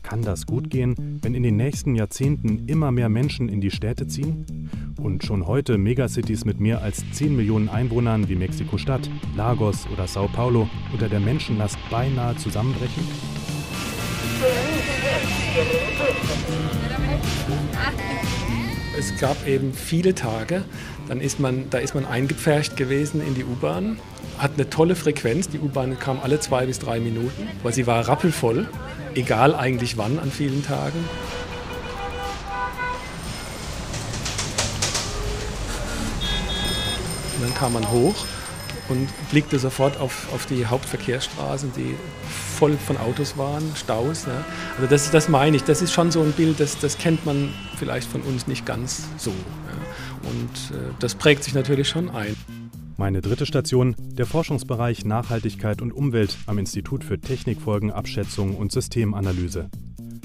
Kann 0.03 0.21
das 0.21 0.45
gut 0.45 0.69
gehen, 0.69 1.19
wenn 1.23 1.33
in 1.33 1.41
den 1.41 1.57
nächsten 1.57 1.95
Jahrzehnten 1.95 2.67
immer 2.67 2.91
mehr 2.91 3.09
Menschen 3.09 3.49
in 3.49 3.61
die 3.61 3.71
Städte 3.71 4.05
ziehen? 4.05 4.69
Und 5.01 5.23
schon 5.23 5.47
heute 5.47 5.79
Megacities 5.79 6.45
mit 6.45 6.59
mehr 6.59 6.83
als 6.83 7.03
10 7.13 7.35
Millionen 7.35 7.67
Einwohnern 7.67 8.29
wie 8.29 8.35
Mexiko-Stadt, 8.35 9.09
Lagos 9.35 9.87
oder 9.91 10.05
Sao 10.05 10.27
Paulo 10.27 10.69
unter 10.93 11.09
der 11.09 11.19
Menschenlast 11.19 11.79
beinahe 11.89 12.35
zusammenbrechen? 12.35 13.30
Es 19.01 19.19
gab 19.19 19.47
eben 19.47 19.73
viele 19.73 20.13
Tage, 20.13 20.63
dann 21.07 21.21
ist 21.21 21.39
man, 21.39 21.71
da 21.71 21.79
ist 21.79 21.95
man 21.95 22.05
eingepfercht 22.05 22.77
gewesen 22.77 23.19
in 23.25 23.33
die 23.33 23.43
U-Bahn, 23.43 23.97
hat 24.37 24.51
eine 24.53 24.69
tolle 24.69 24.95
Frequenz, 24.95 25.49
die 25.49 25.57
U-Bahn 25.57 25.97
kam 25.97 26.19
alle 26.21 26.39
zwei 26.39 26.67
bis 26.67 26.77
drei 26.77 26.99
Minuten, 26.99 27.47
weil 27.63 27.73
sie 27.73 27.87
war 27.87 28.07
rappelvoll, 28.07 28.67
egal 29.15 29.55
eigentlich 29.55 29.97
wann 29.97 30.19
an 30.19 30.29
vielen 30.29 30.63
Tagen. 30.63 30.99
Und 37.37 37.43
dann 37.43 37.55
kam 37.55 37.73
man 37.73 37.89
hoch 37.89 38.27
und 38.91 39.07
blickte 39.31 39.57
sofort 39.57 39.99
auf, 39.99 40.31
auf 40.33 40.45
die 40.45 40.65
Hauptverkehrsstraßen, 40.65 41.71
die 41.75 41.95
voll 42.57 42.77
von 42.77 42.97
Autos 42.97 43.37
waren, 43.37 43.63
Staus. 43.75 44.27
Ne? 44.27 44.33
Also 44.75 44.87
das, 44.87 45.09
das 45.09 45.29
meine 45.29 45.55
ich, 45.55 45.63
das 45.63 45.81
ist 45.81 45.93
schon 45.93 46.11
so 46.11 46.21
ein 46.21 46.33
Bild, 46.33 46.59
das, 46.59 46.77
das 46.77 46.97
kennt 46.97 47.25
man 47.25 47.49
vielleicht 47.77 48.07
von 48.07 48.21
uns 48.21 48.47
nicht 48.47 48.65
ganz 48.65 49.07
so. 49.17 49.31
Ja? 49.31 50.29
Und 50.29 50.77
äh, 50.77 50.93
das 50.99 51.15
prägt 51.15 51.43
sich 51.43 51.53
natürlich 51.53 51.87
schon 51.87 52.09
ein. 52.09 52.35
Meine 52.97 53.21
dritte 53.21 53.47
Station, 53.47 53.95
der 53.97 54.27
Forschungsbereich 54.27 55.05
Nachhaltigkeit 55.05 55.81
und 55.81 55.91
Umwelt 55.91 56.37
am 56.45 56.59
Institut 56.59 57.03
für 57.03 57.19
Technikfolgenabschätzung 57.19 58.55
und 58.55 58.71
Systemanalyse. 58.71 59.71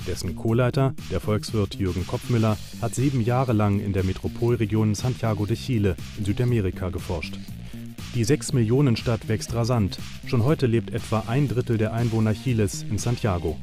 Dessen 0.06 0.36
Co-Leiter, 0.36 0.94
der 1.10 1.20
Volkswirt 1.20 1.76
Jürgen 1.76 2.06
Kopfmüller, 2.06 2.58
hat 2.82 2.94
sieben 2.94 3.22
Jahre 3.22 3.54
lang 3.54 3.80
in 3.80 3.92
der 3.92 4.04
Metropolregion 4.04 4.94
Santiago 4.94 5.46
de 5.46 5.56
Chile 5.56 5.96
in 6.18 6.24
Südamerika 6.26 6.90
geforscht. 6.90 7.38
Die 8.16 8.24
6-Millionen-Stadt 8.24 9.28
wächst 9.28 9.52
rasant. 9.52 9.98
Schon 10.26 10.42
heute 10.42 10.66
lebt 10.66 10.90
etwa 10.90 11.24
ein 11.26 11.48
Drittel 11.48 11.76
der 11.76 11.92
Einwohner 11.92 12.32
Chiles 12.32 12.82
in 12.82 12.96
Santiago. 12.96 13.60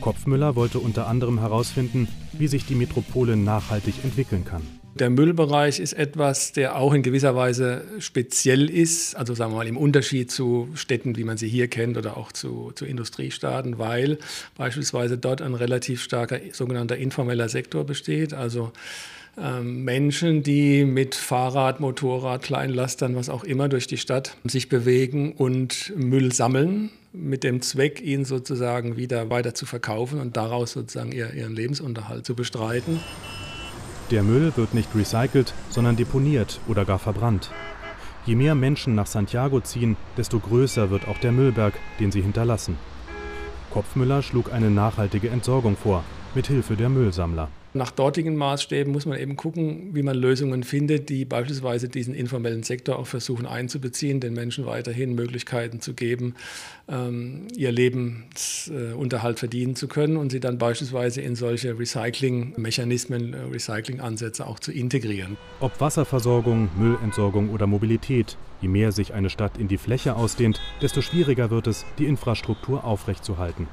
Kopfmüller 0.00 0.56
wollte 0.56 0.78
unter 0.78 1.08
anderem 1.08 1.40
herausfinden, 1.40 2.08
wie 2.32 2.48
sich 2.48 2.64
die 2.64 2.74
Metropole 2.74 3.36
nachhaltig 3.36 3.96
entwickeln 4.02 4.46
kann. 4.46 4.62
Der 4.94 5.10
Müllbereich 5.10 5.78
ist 5.78 5.92
etwas, 5.92 6.52
der 6.52 6.78
auch 6.78 6.94
in 6.94 7.02
gewisser 7.02 7.36
Weise 7.36 7.84
speziell 7.98 8.70
ist, 8.70 9.14
also 9.14 9.34
sagen 9.34 9.52
wir 9.52 9.56
mal 9.56 9.66
im 9.66 9.76
Unterschied 9.76 10.30
zu 10.30 10.70
Städten, 10.72 11.18
wie 11.18 11.24
man 11.24 11.36
sie 11.36 11.48
hier 11.48 11.68
kennt 11.68 11.98
oder 11.98 12.16
auch 12.16 12.32
zu, 12.32 12.72
zu 12.74 12.86
Industriestaaten, 12.86 13.78
weil 13.78 14.16
beispielsweise 14.56 15.18
dort 15.18 15.42
ein 15.42 15.52
relativ 15.52 16.02
starker 16.02 16.40
sogenannter 16.50 16.96
informeller 16.96 17.50
Sektor 17.50 17.84
besteht. 17.84 18.32
Also 18.32 18.72
ähm, 19.38 19.84
Menschen, 19.84 20.42
die 20.42 20.84
mit 20.84 21.14
Fahrrad, 21.14 21.80
Motorrad, 21.80 22.42
Kleinlastern, 22.42 23.16
was 23.16 23.28
auch 23.28 23.44
immer 23.44 23.68
durch 23.68 23.86
die 23.86 23.98
Stadt 23.98 24.36
sich 24.44 24.68
bewegen 24.68 25.32
und 25.32 25.92
Müll 25.96 26.32
sammeln, 26.32 26.90
mit 27.12 27.44
dem 27.44 27.62
Zweck, 27.62 28.00
ihn 28.00 28.24
sozusagen 28.24 28.96
wieder 28.96 29.30
weiter 29.30 29.54
zu 29.54 29.66
verkaufen 29.66 30.20
und 30.20 30.36
daraus 30.36 30.72
sozusagen 30.72 31.12
ihren 31.12 31.54
Lebensunterhalt 31.54 32.26
zu 32.26 32.34
bestreiten. 32.34 33.00
Der 34.10 34.22
Müll 34.22 34.52
wird 34.56 34.72
nicht 34.72 34.94
recycelt, 34.94 35.52
sondern 35.68 35.96
deponiert 35.96 36.60
oder 36.68 36.84
gar 36.84 36.98
verbrannt. 36.98 37.50
Je 38.24 38.36
mehr 38.36 38.54
Menschen 38.54 38.94
nach 38.94 39.06
Santiago 39.06 39.60
ziehen, 39.60 39.96
desto 40.16 40.38
größer 40.38 40.90
wird 40.90 41.08
auch 41.08 41.18
der 41.18 41.32
Müllberg, 41.32 41.74
den 42.00 42.10
sie 42.10 42.22
hinterlassen. 42.22 42.76
Kopfmüller 43.70 44.22
schlug 44.22 44.52
eine 44.52 44.70
nachhaltige 44.70 45.28
Entsorgung 45.28 45.76
vor, 45.76 46.04
mit 46.34 46.46
Hilfe 46.46 46.76
der 46.76 46.88
Müllsammler. 46.88 47.48
Nach 47.76 47.90
dortigen 47.90 48.36
Maßstäben 48.36 48.92
muss 48.92 49.06
man 49.06 49.18
eben 49.18 49.36
gucken, 49.36 49.90
wie 49.94 50.02
man 50.02 50.16
Lösungen 50.16 50.62
findet, 50.62 51.08
die 51.08 51.24
beispielsweise 51.24 51.88
diesen 51.88 52.14
informellen 52.14 52.62
Sektor 52.62 52.98
auch 52.98 53.06
versuchen 53.06 53.46
einzubeziehen, 53.46 54.20
den 54.20 54.32
Menschen 54.32 54.66
weiterhin 54.66 55.14
Möglichkeiten 55.14 55.80
zu 55.80 55.94
geben, 55.94 56.34
ähm, 56.88 57.48
ihr 57.54 57.72
Lebensunterhalt 57.72 59.38
verdienen 59.38 59.76
zu 59.76 59.88
können 59.88 60.16
und 60.16 60.32
sie 60.32 60.40
dann 60.40 60.58
beispielsweise 60.58 61.20
in 61.20 61.36
solche 61.36 61.78
Recycling-Mechanismen, 61.78 63.34
äh, 63.34 63.36
Recycling-Ansätze 63.52 64.46
auch 64.46 64.58
zu 64.58 64.72
integrieren. 64.72 65.36
Ob 65.60 65.80
Wasserversorgung, 65.80 66.70
Müllentsorgung 66.78 67.50
oder 67.50 67.66
Mobilität, 67.66 68.36
je 68.60 68.68
mehr 68.68 68.92
sich 68.92 69.14
eine 69.14 69.30
Stadt 69.30 69.58
in 69.58 69.68
die 69.68 69.78
Fläche 69.78 70.16
ausdehnt, 70.16 70.60
desto 70.80 71.02
schwieriger 71.02 71.50
wird 71.50 71.66
es, 71.66 71.84
die 71.98 72.06
Infrastruktur 72.06 72.84
aufrechtzuerhalten. 72.84 73.68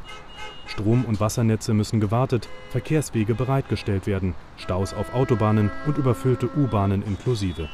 Strom- 0.66 1.06
und 1.06 1.20
Wassernetze 1.20 1.74
müssen 1.74 2.00
gewartet, 2.00 2.48
Verkehrswege 2.70 3.36
bereitgestellt 3.36 4.08
werden, 4.08 4.34
Staus 4.58 4.94
auf 4.94 5.14
Autobahnen 5.14 5.72
und 5.86 5.98
überfüllte 5.98 6.50
U-Bahnen 6.56 7.04
inklusive. 7.04 7.70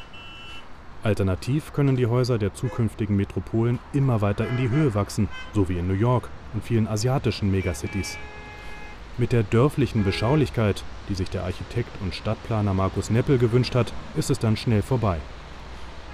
Alternativ 1.02 1.72
können 1.72 1.96
die 1.96 2.08
Häuser 2.08 2.38
der 2.38 2.54
zukünftigen 2.54 3.16
Metropolen 3.16 3.80
immer 3.94 4.22
weiter 4.22 4.48
in 4.48 4.58
die 4.58 4.70
Höhe 4.70 4.94
wachsen, 4.96 5.30
so 5.54 5.70
wie 5.70 5.78
in 5.78 5.88
New 5.88 5.94
York 5.94 6.30
und 6.54 6.64
vielen 6.64 6.88
asiatischen 6.88 7.52
Megacities. 7.52 8.18
Mit 9.18 9.32
der 9.32 9.44
dörflichen 9.44 10.04
Beschaulichkeit, 10.04 10.84
die 11.08 11.16
sich 11.16 11.30
der 11.30 11.44
Architekt 11.44 11.90
und 12.02 12.16
Stadtplaner 12.16 12.74
Markus 12.74 13.10
Neppel 13.10 13.38
gewünscht 13.38 13.76
hat, 13.76 13.94
ist 14.18 14.30
es 14.30 14.40
dann 14.40 14.58
schnell 14.58 14.82
vorbei. 14.82 15.20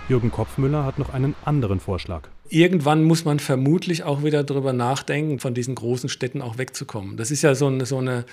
Jürgen 0.08 0.32
Kopfmüller 0.32 0.86
hat 0.86 1.00
noch 1.00 1.14
einen 1.14 1.36
anderen 1.46 1.80
Vorschlag. 1.80 2.30
Irgendwann 2.50 3.04
muss 3.04 3.26
man 3.26 3.40
vermutlich 3.40 4.04
auch 4.04 4.24
wieder 4.24 4.44
darüber 4.44 4.72
nachdenken, 4.72 5.40
von 5.40 5.56
diesen 5.56 5.74
großen 5.74 6.10
Städten 6.10 6.44
auch 6.44 6.60
wegzukommen. 6.60 7.18
Das 7.18 7.32
ist 7.32 7.42
ja 7.42 7.56
so 7.56 7.68
eine, 7.68 7.86
so 7.88 7.98
eine 7.98 8.26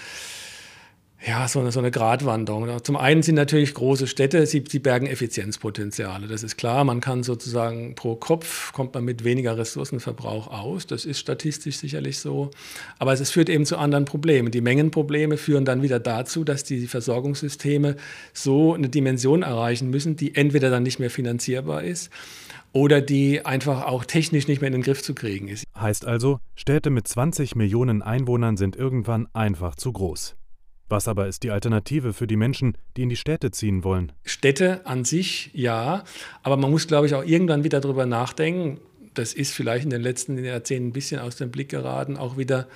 ja, 1.25 1.47
so 1.47 1.61
eine, 1.61 1.71
so 1.71 1.79
eine 1.79 1.93
Gratwanderung. 1.93 2.83
Zum 2.83 2.97
einen 2.97 3.23
sind 3.23 3.37
natürlich 3.37 3.75
große 3.75 4.09
Städte, 4.09 4.45
sie, 4.47 4.65
sie 4.69 4.81
bergen 4.81 5.07
Effizienzpotenziale. 5.07 6.27
Das 6.27 6.43
ist 6.43 6.57
klar. 6.57 6.83
Man 6.85 7.01
kann 7.01 7.23
sozusagen 7.23 7.95
pro 7.95 8.17
Kopf 8.17 8.73
kommt 8.73 8.95
man 8.95 9.05
mit 9.05 9.23
weniger 9.23 9.57
Ressourcenverbrauch 9.57 10.49
aus. 10.49 10.87
Das 10.87 11.05
ist 11.05 11.21
statistisch 11.21 11.77
sicherlich 11.77 12.19
so. 12.19 12.51
Aber 12.99 13.13
es 13.13 13.31
führt 13.31 13.49
eben 13.49 13.67
zu 13.67 13.77
anderen 13.77 14.05
Problemen. 14.05 14.51
Die 14.51 14.61
Mengenprobleme 14.61 15.37
führen 15.37 15.65
dann 15.65 15.83
wieder 15.83 16.01
dazu, 16.01 16.43
dass 16.43 16.65
die 16.65 16.89
Versorgungssysteme 16.89 17.97
so 18.33 18.75
eine 18.75 18.89
Dimension 18.89 19.43
erreichen 19.43 19.91
müssen, 19.91 20.17
die 20.17 20.35
entweder 20.35 20.71
dann 20.71 20.83
nicht 20.83 20.99
mehr 20.99 21.11
finanzierbar 21.11 21.85
ist 21.85 22.11
oder 22.73 23.01
die 23.01 23.45
einfach 23.45 23.85
auch 23.85 24.05
technisch 24.05 24.49
nicht 24.49 24.61
mehr 24.61 24.69
in 24.69 24.73
den 24.73 24.83
Griff 24.83 25.03
zu 25.03 25.15
kriegen 25.15 25.47
ist. 25.47 25.65
Heißt 25.79 26.05
also, 26.05 26.39
Städte 26.57 26.91
mit 26.91 27.07
20 27.07 27.55
Millionen 27.55 28.03
Einwohnern 28.03 28.57
sind 28.57 28.75
irgendwann 28.77 29.29
einfach 29.35 29.77
zu 29.77 29.93
groß. 29.93 30.37
Was 30.93 31.09
aber 31.09 31.27
ist 31.27 31.43
die 31.43 31.51
Alternative 31.51 32.13
für 32.13 32.27
die 32.27 32.37
Menschen, 32.37 32.77
die 32.99 33.05
in 33.05 33.09
die 33.09 33.17
Städte 33.17 33.51
ziehen 33.51 33.83
wollen? 33.83 34.13
Städte 34.25 34.85
an 34.85 35.07
sich 35.07 35.49
ja, 35.55 36.05
aber 36.43 36.59
man 36.59 36.71
muss, 36.71 36.87
glaube 36.87 37.07
ich, 37.07 37.15
auch 37.15 37.25
irgendwann 37.25 37.65
wieder 37.65 37.81
darüber 37.81 38.05
nachdenken. 38.05 38.79
Das 39.15 39.33
ist 39.33 39.55
vielleicht 39.55 39.85
in 39.85 39.91
den 39.91 40.03
letzten 40.03 40.37
Jahrzehnten 40.45 40.89
ein 40.89 40.93
bisschen 40.93 41.19
aus 41.19 41.37
dem 41.37 41.51
Blick 41.51 41.71
geraten, 41.71 42.19
auch 42.19 42.37
wieder 42.37 42.69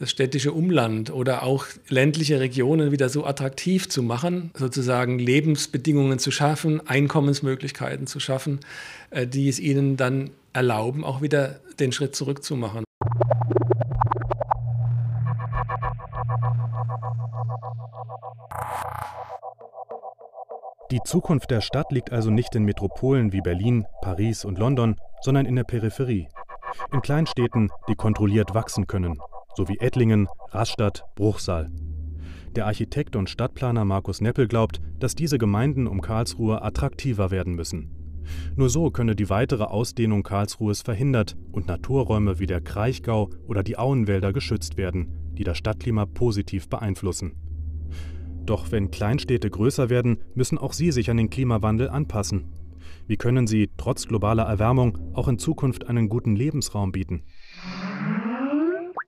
das 0.00 0.10
städtische 0.10 0.50
Umland 0.50 1.12
oder 1.12 1.44
auch 1.44 1.66
ländliche 1.88 2.40
Regionen 2.40 2.90
wieder 2.90 3.08
so 3.08 3.24
attraktiv 3.24 3.88
zu 3.88 4.02
machen, 4.02 4.50
sozusagen 4.54 5.20
Lebensbedingungen 5.20 6.18
zu 6.18 6.32
schaffen, 6.32 6.84
Einkommensmöglichkeiten 6.88 8.08
zu 8.08 8.18
schaffen, 8.18 8.58
äh, 9.10 9.28
die 9.28 9.48
es 9.48 9.60
ihnen 9.60 9.96
dann 9.96 10.30
erlauben, 10.52 11.04
auch 11.04 11.22
wieder 11.22 11.60
den 11.78 11.92
Schritt 11.92 12.16
zurück 12.16 12.42
Die 20.90 21.02
Zukunft 21.04 21.50
der 21.50 21.60
Stadt 21.60 21.92
liegt 21.92 22.12
also 22.12 22.30
nicht 22.30 22.54
in 22.54 22.64
Metropolen 22.64 23.32
wie 23.32 23.42
Berlin, 23.42 23.86
Paris 24.00 24.44
und 24.44 24.58
London, 24.58 24.96
sondern 25.20 25.44
in 25.44 25.56
der 25.56 25.64
Peripherie. 25.64 26.28
In 26.92 27.02
Kleinstädten, 27.02 27.70
die 27.88 27.94
kontrolliert 27.94 28.54
wachsen 28.54 28.86
können, 28.86 29.18
so 29.54 29.68
wie 29.68 29.78
Ettlingen, 29.78 30.28
Rastatt, 30.50 31.04
Bruchsal. 31.14 31.70
Der 32.56 32.66
Architekt 32.66 33.16
und 33.16 33.28
Stadtplaner 33.28 33.84
Markus 33.84 34.20
Neppel 34.22 34.48
glaubt, 34.48 34.80
dass 34.98 35.14
diese 35.14 35.36
Gemeinden 35.36 35.86
um 35.86 36.00
Karlsruhe 36.00 36.62
attraktiver 36.62 37.30
werden 37.30 37.54
müssen. 37.54 37.90
Nur 38.56 38.70
so 38.70 38.90
könne 38.90 39.14
die 39.14 39.30
weitere 39.30 39.64
Ausdehnung 39.64 40.22
Karlsruhes 40.22 40.82
verhindert 40.82 41.36
und 41.52 41.66
Naturräume 41.66 42.38
wie 42.38 42.46
der 42.46 42.60
Kraichgau 42.60 43.30
oder 43.46 43.62
die 43.62 43.78
Auenwälder 43.78 44.32
geschützt 44.32 44.76
werden, 44.76 45.27
die 45.38 45.44
das 45.44 45.56
Stadtklima 45.56 46.04
positiv 46.04 46.68
beeinflussen. 46.68 47.32
Doch 48.44 48.70
wenn 48.72 48.90
Kleinstädte 48.90 49.50
größer 49.50 49.90
werden, 49.90 50.18
müssen 50.34 50.58
auch 50.58 50.72
sie 50.72 50.90
sich 50.90 51.10
an 51.10 51.16
den 51.16 51.30
Klimawandel 51.30 51.88
anpassen. 51.88 52.46
Wie 53.06 53.16
können 53.16 53.46
sie 53.46 53.70
trotz 53.76 54.06
globaler 54.06 54.44
Erwärmung 54.44 54.98
auch 55.14 55.28
in 55.28 55.38
Zukunft 55.38 55.86
einen 55.86 56.08
guten 56.08 56.36
Lebensraum 56.36 56.92
bieten? 56.92 57.24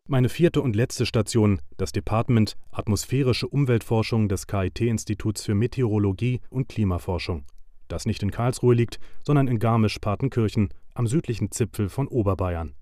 Meine 0.06 0.28
vierte 0.28 0.60
und 0.60 0.74
letzte 0.74 1.06
Station, 1.06 1.60
das 1.76 1.92
Department 1.92 2.56
Atmosphärische 2.70 3.46
Umweltforschung 3.46 4.28
des 4.28 4.46
KIT-Instituts 4.46 5.44
für 5.44 5.54
Meteorologie 5.54 6.40
und 6.50 6.68
Klimaforschung, 6.68 7.44
das 7.88 8.06
nicht 8.06 8.22
in 8.22 8.30
Karlsruhe 8.30 8.74
liegt, 8.74 8.98
sondern 9.24 9.48
in 9.48 9.58
Garmisch-Partenkirchen 9.58 10.70
am 10.94 11.06
südlichen 11.06 11.50
Zipfel 11.52 11.88
von 11.88 12.08
Oberbayern. 12.08 12.74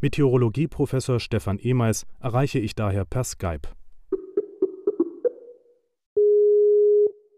Meteorologieprofessor 0.00 1.20
Stefan 1.20 1.58
Emeis 1.58 2.06
erreiche 2.20 2.58
ich 2.58 2.74
daher 2.74 3.04
per 3.04 3.24
Skype. 3.24 3.68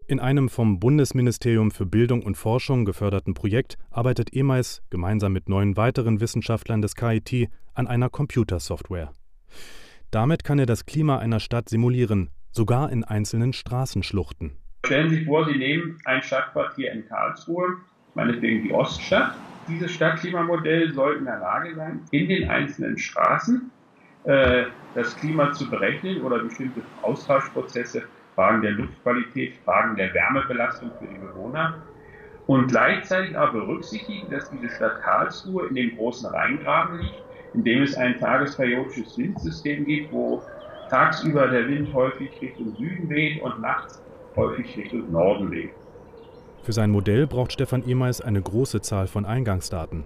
In 0.09 0.21
einem 0.21 0.47
vom 0.47 0.79
Bundesministerium 0.79 1.69
für 1.69 1.85
Bildung 1.85 2.23
und 2.23 2.35
Forschung 2.35 2.85
geförderten 2.85 3.33
Projekt 3.33 3.77
arbeitet 3.89 4.33
EMAIS 4.33 4.81
gemeinsam 4.89 5.33
mit 5.33 5.49
neun 5.49 5.75
weiteren 5.75 6.21
Wissenschaftlern 6.21 6.81
des 6.81 6.95
KIT 6.95 7.49
an 7.73 7.87
einer 7.87 8.09
Computersoftware. 8.09 9.11
Damit 10.09 10.45
kann 10.45 10.59
er 10.59 10.65
das 10.65 10.85
Klima 10.85 11.17
einer 11.17 11.41
Stadt 11.41 11.67
simulieren, 11.67 12.29
sogar 12.51 12.89
in 12.89 13.03
einzelnen 13.03 13.51
Straßenschluchten. 13.51 14.53
Stellen 14.85 15.09
Sie 15.09 15.17
sich 15.17 15.25
vor, 15.25 15.45
Sie 15.45 15.57
nehmen 15.57 15.99
ein 16.05 16.23
Stadtquartier 16.23 16.93
in 16.93 17.05
Karlsruhe, 17.05 17.77
meinetwegen 18.17 18.63
die 18.63 18.73
Oststadt. 18.73 19.41
Dieses 19.67 19.91
Stadtklimamodell 19.91 20.91
soll 20.91 21.17
in 21.17 21.25
der 21.25 21.39
Lage 21.39 21.75
sein, 21.75 22.05
in 22.11 22.27
den 22.27 22.49
einzelnen 22.49 22.97
Straßen 22.97 23.71
äh, 24.23 24.65
das 24.93 25.15
Klima 25.15 25.51
zu 25.53 25.69
berechnen 25.69 26.21
oder 26.21 26.39
bestimmte 26.39 26.83
Austauschprozesse 26.97 28.09
Fragen 28.33 28.61
der 28.63 28.71
Luftqualität, 28.71 29.57
Fragen 29.63 29.95
der 29.95 30.13
Wärmebelastung 30.13 30.97
für 30.97 31.07
die 31.07 31.19
Bewohner 31.19 31.87
und 32.47 32.67
gleichzeitig 32.69 33.37
aber 33.37 33.53
berücksichtigen, 33.65 34.29
dass 34.31 34.49
diese 34.49 34.69
Stadt 34.69 35.01
Karlsruhe 35.01 35.67
in 35.67 35.75
dem 35.75 35.95
großen 35.95 36.29
Rheingraben 36.29 36.99
liegt, 36.99 37.23
in 37.53 37.63
dem 37.63 37.83
es 37.83 37.95
ein 37.95 38.19
tagesperiodisches 38.19 39.17
Windsystem 39.17 39.85
gibt, 39.85 40.11
wo 40.11 40.47
tagsüber 40.89 41.47
der 41.49 41.67
Wind 41.67 41.93
häufig 41.93 42.41
Richtung 42.41 42.73
Süden 42.75 43.09
weht 43.09 43.41
und 43.41 43.59
nachts 43.59 44.03
häufig 44.35 44.75
Richtung 44.77 45.11
Norden 45.11 45.51
weht. 45.51 45.75
Für 46.67 46.73
sein 46.73 46.91
Modell 46.91 47.27
braucht 47.27 47.53
Stefan 47.53 47.87
Emeis 47.87 48.19
eine 48.19 48.41
große 48.41 48.81
Zahl 48.81 49.07
von 49.07 49.23
Eingangsdaten. 49.23 50.03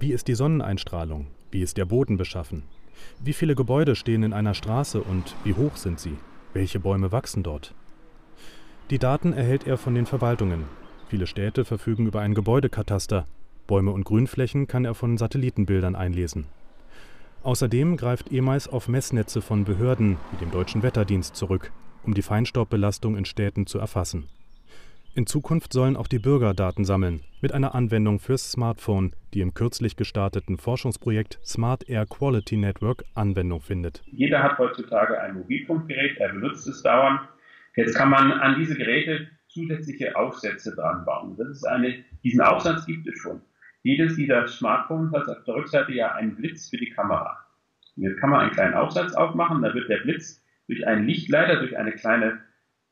Wie 0.00 0.10
ist 0.10 0.26
die 0.26 0.34
Sonneneinstrahlung? 0.34 1.28
Wie 1.52 1.62
ist 1.62 1.76
der 1.76 1.84
Boden 1.84 2.16
beschaffen? 2.16 2.64
Wie 3.22 3.32
viele 3.32 3.54
Gebäude 3.54 3.94
stehen 3.94 4.24
in 4.24 4.32
einer 4.32 4.54
Straße 4.54 5.00
und 5.00 5.36
wie 5.44 5.54
hoch 5.54 5.76
sind 5.76 6.00
sie? 6.00 6.16
Welche 6.54 6.80
Bäume 6.80 7.12
wachsen 7.12 7.44
dort? 7.44 7.72
Die 8.90 8.98
Daten 8.98 9.32
erhält 9.32 9.68
er 9.68 9.78
von 9.78 9.94
den 9.94 10.06
Verwaltungen. 10.06 10.64
Viele 11.06 11.28
Städte 11.28 11.64
verfügen 11.64 12.08
über 12.08 12.20
ein 12.20 12.34
Gebäudekataster. 12.34 13.28
Bäume 13.68 13.92
und 13.92 14.02
Grünflächen 14.02 14.66
kann 14.66 14.84
er 14.84 14.96
von 14.96 15.16
Satellitenbildern 15.16 15.94
einlesen. 15.94 16.46
Außerdem 17.44 17.96
greift 17.96 18.32
EMAIS 18.32 18.66
auf 18.66 18.88
Messnetze 18.88 19.40
von 19.40 19.62
Behörden 19.62 20.16
wie 20.32 20.44
dem 20.44 20.50
Deutschen 20.50 20.82
Wetterdienst 20.82 21.36
zurück, 21.36 21.70
um 22.02 22.12
die 22.12 22.22
Feinstaubbelastung 22.22 23.16
in 23.16 23.24
Städten 23.24 23.68
zu 23.68 23.78
erfassen. 23.78 24.26
In 25.16 25.26
Zukunft 25.26 25.72
sollen 25.72 25.96
auch 25.96 26.08
die 26.08 26.18
Bürger 26.18 26.52
Daten 26.52 26.84
sammeln, 26.84 27.22
mit 27.40 27.52
einer 27.52 27.74
Anwendung 27.74 28.18
fürs 28.18 28.52
Smartphone, 28.52 29.16
die 29.32 29.40
im 29.40 29.54
kürzlich 29.54 29.96
gestarteten 29.96 30.58
Forschungsprojekt 30.58 31.40
Smart 31.42 31.88
Air 31.88 32.04
Quality 32.04 32.58
Network 32.58 33.02
Anwendung 33.14 33.62
findet. 33.62 34.02
Jeder 34.12 34.42
hat 34.42 34.58
heutzutage 34.58 35.18
ein 35.18 35.36
Mobilfunkgerät, 35.36 36.18
er 36.18 36.34
benutzt 36.34 36.68
es 36.68 36.82
dauernd. 36.82 37.20
Jetzt 37.76 37.96
kann 37.96 38.10
man 38.10 38.30
an 38.30 38.60
diese 38.60 38.74
Geräte 38.74 39.26
zusätzliche 39.48 40.14
Aufsätze 40.16 40.76
dran 40.76 41.06
bauen. 41.06 41.34
Das 41.38 41.48
ist 41.48 41.64
eine, 41.66 42.04
diesen 42.22 42.42
Aufsatz 42.42 42.84
gibt 42.84 43.08
es 43.08 43.18
schon. 43.18 43.40
Jedes 43.84 44.16
dieser 44.16 44.46
Smartphones 44.46 45.14
hat 45.14 45.26
auf 45.30 45.44
der 45.44 45.54
Rückseite 45.54 45.94
ja 45.94 46.12
einen 46.12 46.36
Blitz 46.36 46.68
für 46.68 46.76
die 46.76 46.90
Kamera. 46.90 47.38
Jetzt 47.94 48.20
kann 48.20 48.28
man 48.28 48.40
einen 48.40 48.50
kleinen 48.50 48.74
Aufsatz 48.74 49.14
aufmachen, 49.14 49.62
da 49.62 49.72
wird 49.72 49.88
der 49.88 50.02
Blitz 50.02 50.44
durch 50.66 50.86
einen 50.86 51.06
Lichtleiter, 51.06 51.56
durch 51.60 51.78
eine 51.78 51.92
kleine 51.92 52.38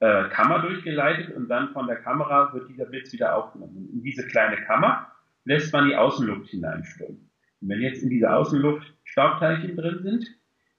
äh, 0.01 0.29
Kammer 0.29 0.61
durchgeleitet 0.61 1.35
und 1.35 1.49
dann 1.49 1.73
von 1.73 1.87
der 1.87 1.97
Kamera 1.97 2.53
wird 2.53 2.69
dieser 2.69 2.87
Blitz 2.87 3.13
wieder 3.13 3.37
aufgenommen. 3.37 3.89
In 3.93 4.03
diese 4.03 4.27
kleine 4.27 4.57
Kammer 4.65 5.11
lässt 5.45 5.73
man 5.73 5.89
die 5.89 5.97
Außenluft 5.97 6.51
hineinströmen. 6.51 7.31
Und 7.61 7.69
wenn 7.69 7.81
jetzt 7.81 8.03
in 8.03 8.11
dieser 8.11 8.37
Außenluft 8.37 8.95
Staubteilchen 9.05 9.77
drin 9.77 10.01
sind, 10.03 10.27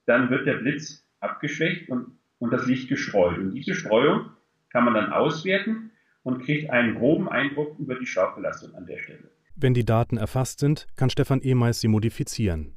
dann 0.06 0.30
wird 0.30 0.46
der 0.46 0.56
Blitz 0.56 1.08
abgeschwächt 1.20 1.90
und, 1.90 2.20
und 2.40 2.52
das 2.52 2.68
Licht 2.68 2.90
gestreut. 2.90 3.38
Und 3.38 3.54
diese 3.54 3.74
Streuung 3.74 4.30
kann 4.70 4.86
man 4.86 4.94
dann 4.94 5.12
auswerten 5.12 5.92
und 6.24 6.44
kriegt 6.44 6.70
einen 6.70 6.96
groben 6.96 7.30
Eindruck 7.30 7.80
über 7.80 7.96
die 7.96 8.06
Staubbelastung 8.06 8.76
an 8.76 8.86
der 8.86 9.00
Stelle. 9.00 9.32
Wenn 9.56 9.74
die 9.74 9.86
Daten 9.86 10.18
erfasst 10.18 10.60
sind, 10.60 10.88
kann 10.98 11.10
Stefan 11.10 11.42
Emeis 11.42 11.80
sie 11.80 11.88
modifizieren. 11.88 12.76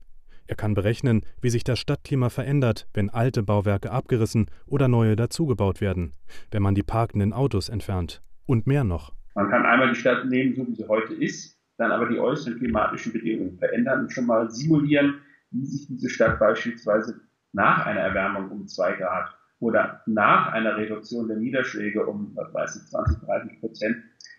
Er 0.49 0.57
kann 0.57 0.73
berechnen, 0.73 1.27
wie 1.43 1.51
sich 1.51 1.63
das 1.63 1.79
Stadtklima 1.79 2.31
verändert, 2.31 2.89
wenn 2.95 3.11
alte 3.11 3.43
Bauwerke 3.43 3.91
abgerissen 3.91 4.47
oder 4.65 4.89
neue 4.89 5.15
dazugebaut 5.15 5.83
werden, 5.83 6.15
wenn 6.51 6.63
man 6.63 6.75
die 6.75 6.83
parkenden 6.83 7.35
Autos 7.35 7.69
entfernt 7.69 8.23
und 8.47 8.67
mehr 8.67 8.83
noch. 8.83 9.13
Man 9.35 9.51
kann 9.51 9.67
einmal 9.67 9.91
die 9.91 9.95
Stadt 9.95 10.25
nehmen, 10.25 10.55
so 10.55 10.67
wie 10.67 10.75
sie 10.75 10.89
heute 10.89 11.13
ist, 11.13 11.59
dann 11.77 11.93
aber 11.93 12.09
die 12.09 12.19
äußeren 12.19 12.59
klimatischen 12.59 13.13
Bedingungen 13.13 13.59
verändern 13.59 14.01
und 14.01 14.13
schon 14.13 14.25
mal 14.25 14.51
simulieren, 14.51 15.21
wie 15.51 15.67
sich 15.67 15.87
diese 15.87 16.09
Stadt 16.09 16.39
beispielsweise 16.39 17.21
nach 17.53 17.85
einer 17.85 18.01
Erwärmung 18.01 18.51
um 18.51 18.67
zwei 18.67 18.93
Grad 18.93 19.29
oder 19.61 20.01
nach 20.07 20.51
einer 20.53 20.79
Reduktion 20.79 21.29
der 21.29 21.37
Niederschläge 21.37 22.07
um, 22.07 22.33
was 22.35 22.55
weiß 22.55 22.77
ich, 22.77 22.91
20, 22.91 23.19
30 23.21 23.61
Prozent, 23.61 23.97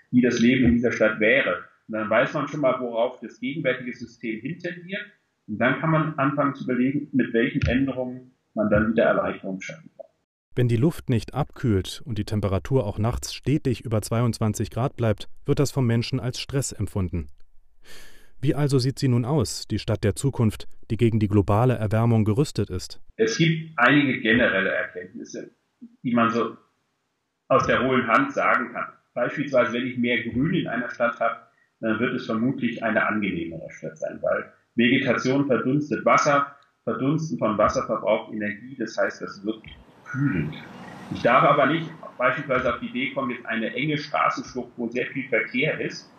wie 0.09 0.21
das 0.21 0.39
Leben 0.39 0.65
in 0.65 0.73
dieser 0.73 0.91
Stadt 0.91 1.19
wäre. 1.19 1.65
Und 1.87 1.93
dann 1.93 2.09
weiß 2.09 2.33
man 2.33 2.47
schon 2.47 2.61
mal, 2.61 2.79
worauf 2.79 3.19
das 3.19 3.39
gegenwärtige 3.39 3.93
System 3.93 4.39
hintendiert 4.39 5.05
und 5.49 5.57
dann 5.57 5.79
kann 5.79 5.89
man 5.89 6.13
anfangen 6.19 6.53
zu 6.53 6.63
überlegen, 6.63 7.09
mit 7.11 7.33
welchen 7.33 7.61
Änderungen 7.63 8.31
man 8.53 8.69
dann 8.69 8.91
wieder 8.91 9.05
Erleichterungen 9.05 9.61
schaffen 9.61 9.89
kann. 9.97 10.05
Wenn 10.55 10.67
die 10.67 10.77
Luft 10.77 11.09
nicht 11.09 11.33
abkühlt 11.33 12.01
und 12.05 12.17
die 12.17 12.25
Temperatur 12.25 12.85
auch 12.85 12.99
nachts 12.99 13.33
stetig 13.33 13.81
über 13.81 14.01
22 14.01 14.69
Grad 14.69 14.95
bleibt, 14.95 15.27
wird 15.45 15.59
das 15.59 15.71
vom 15.71 15.87
Menschen 15.87 16.19
als 16.19 16.39
Stress 16.39 16.71
empfunden. 16.71 17.27
Wie 18.41 18.55
also 18.55 18.79
sieht 18.79 18.99
sie 18.99 19.07
nun 19.07 19.25
aus, 19.25 19.67
die 19.67 19.79
Stadt 19.79 20.03
der 20.03 20.15
Zukunft, 20.15 20.67
die 20.91 20.97
gegen 20.97 21.19
die 21.19 21.27
globale 21.27 21.75
Erwärmung 21.75 22.25
gerüstet 22.25 22.69
ist? 22.69 23.01
Es 23.15 23.37
gibt 23.37 23.77
einige 23.77 24.21
generelle 24.21 24.69
Erkenntnisse. 24.69 25.51
die 26.03 26.13
man 26.13 26.29
so 26.29 26.57
aus 27.47 27.65
der 27.67 27.83
hohlen 27.83 28.07
Hand 28.07 28.33
sagen 28.33 28.73
kann. 28.73 28.87
Beispielsweise, 29.13 29.73
wenn 29.73 29.87
ich 29.87 29.97
mehr 29.97 30.21
Grün 30.23 30.53
in 30.53 30.67
einer 30.67 30.89
Stadt 30.89 31.19
habe, 31.19 31.39
dann 31.79 31.99
wird 31.99 32.15
es 32.15 32.25
vermutlich 32.25 32.83
eine 32.83 33.07
angenehmere 33.07 33.71
Stadt 33.71 33.97
sein, 33.97 34.19
weil 34.21 34.51
Vegetation 34.79 35.45
verdunstet 35.45 36.05
Wasser, 36.05 36.55
Verdunsten 36.85 37.37
von 37.37 37.57
Wasser 37.57 37.85
verbraucht 37.85 38.33
Energie, 38.33 38.75
das 38.79 38.97
heißt, 38.97 39.21
das 39.21 39.45
wird 39.45 39.61
kühlend. 40.05 40.55
Ich 41.13 41.21
darf 41.21 41.43
aber 41.43 41.67
nicht 41.67 41.89
beispielsweise 42.17 42.73
auf 42.73 42.79
die 42.79 42.87
Idee 42.87 43.11
kommen, 43.11 43.31
jetzt 43.31 43.45
eine 43.45 43.73
enge 43.73 43.97
Straßenschlucht, 43.97 44.71
wo 44.77 44.87
sehr 44.87 45.05
viel 45.07 45.27
Verkehr 45.27 45.79
ist, 45.79 46.11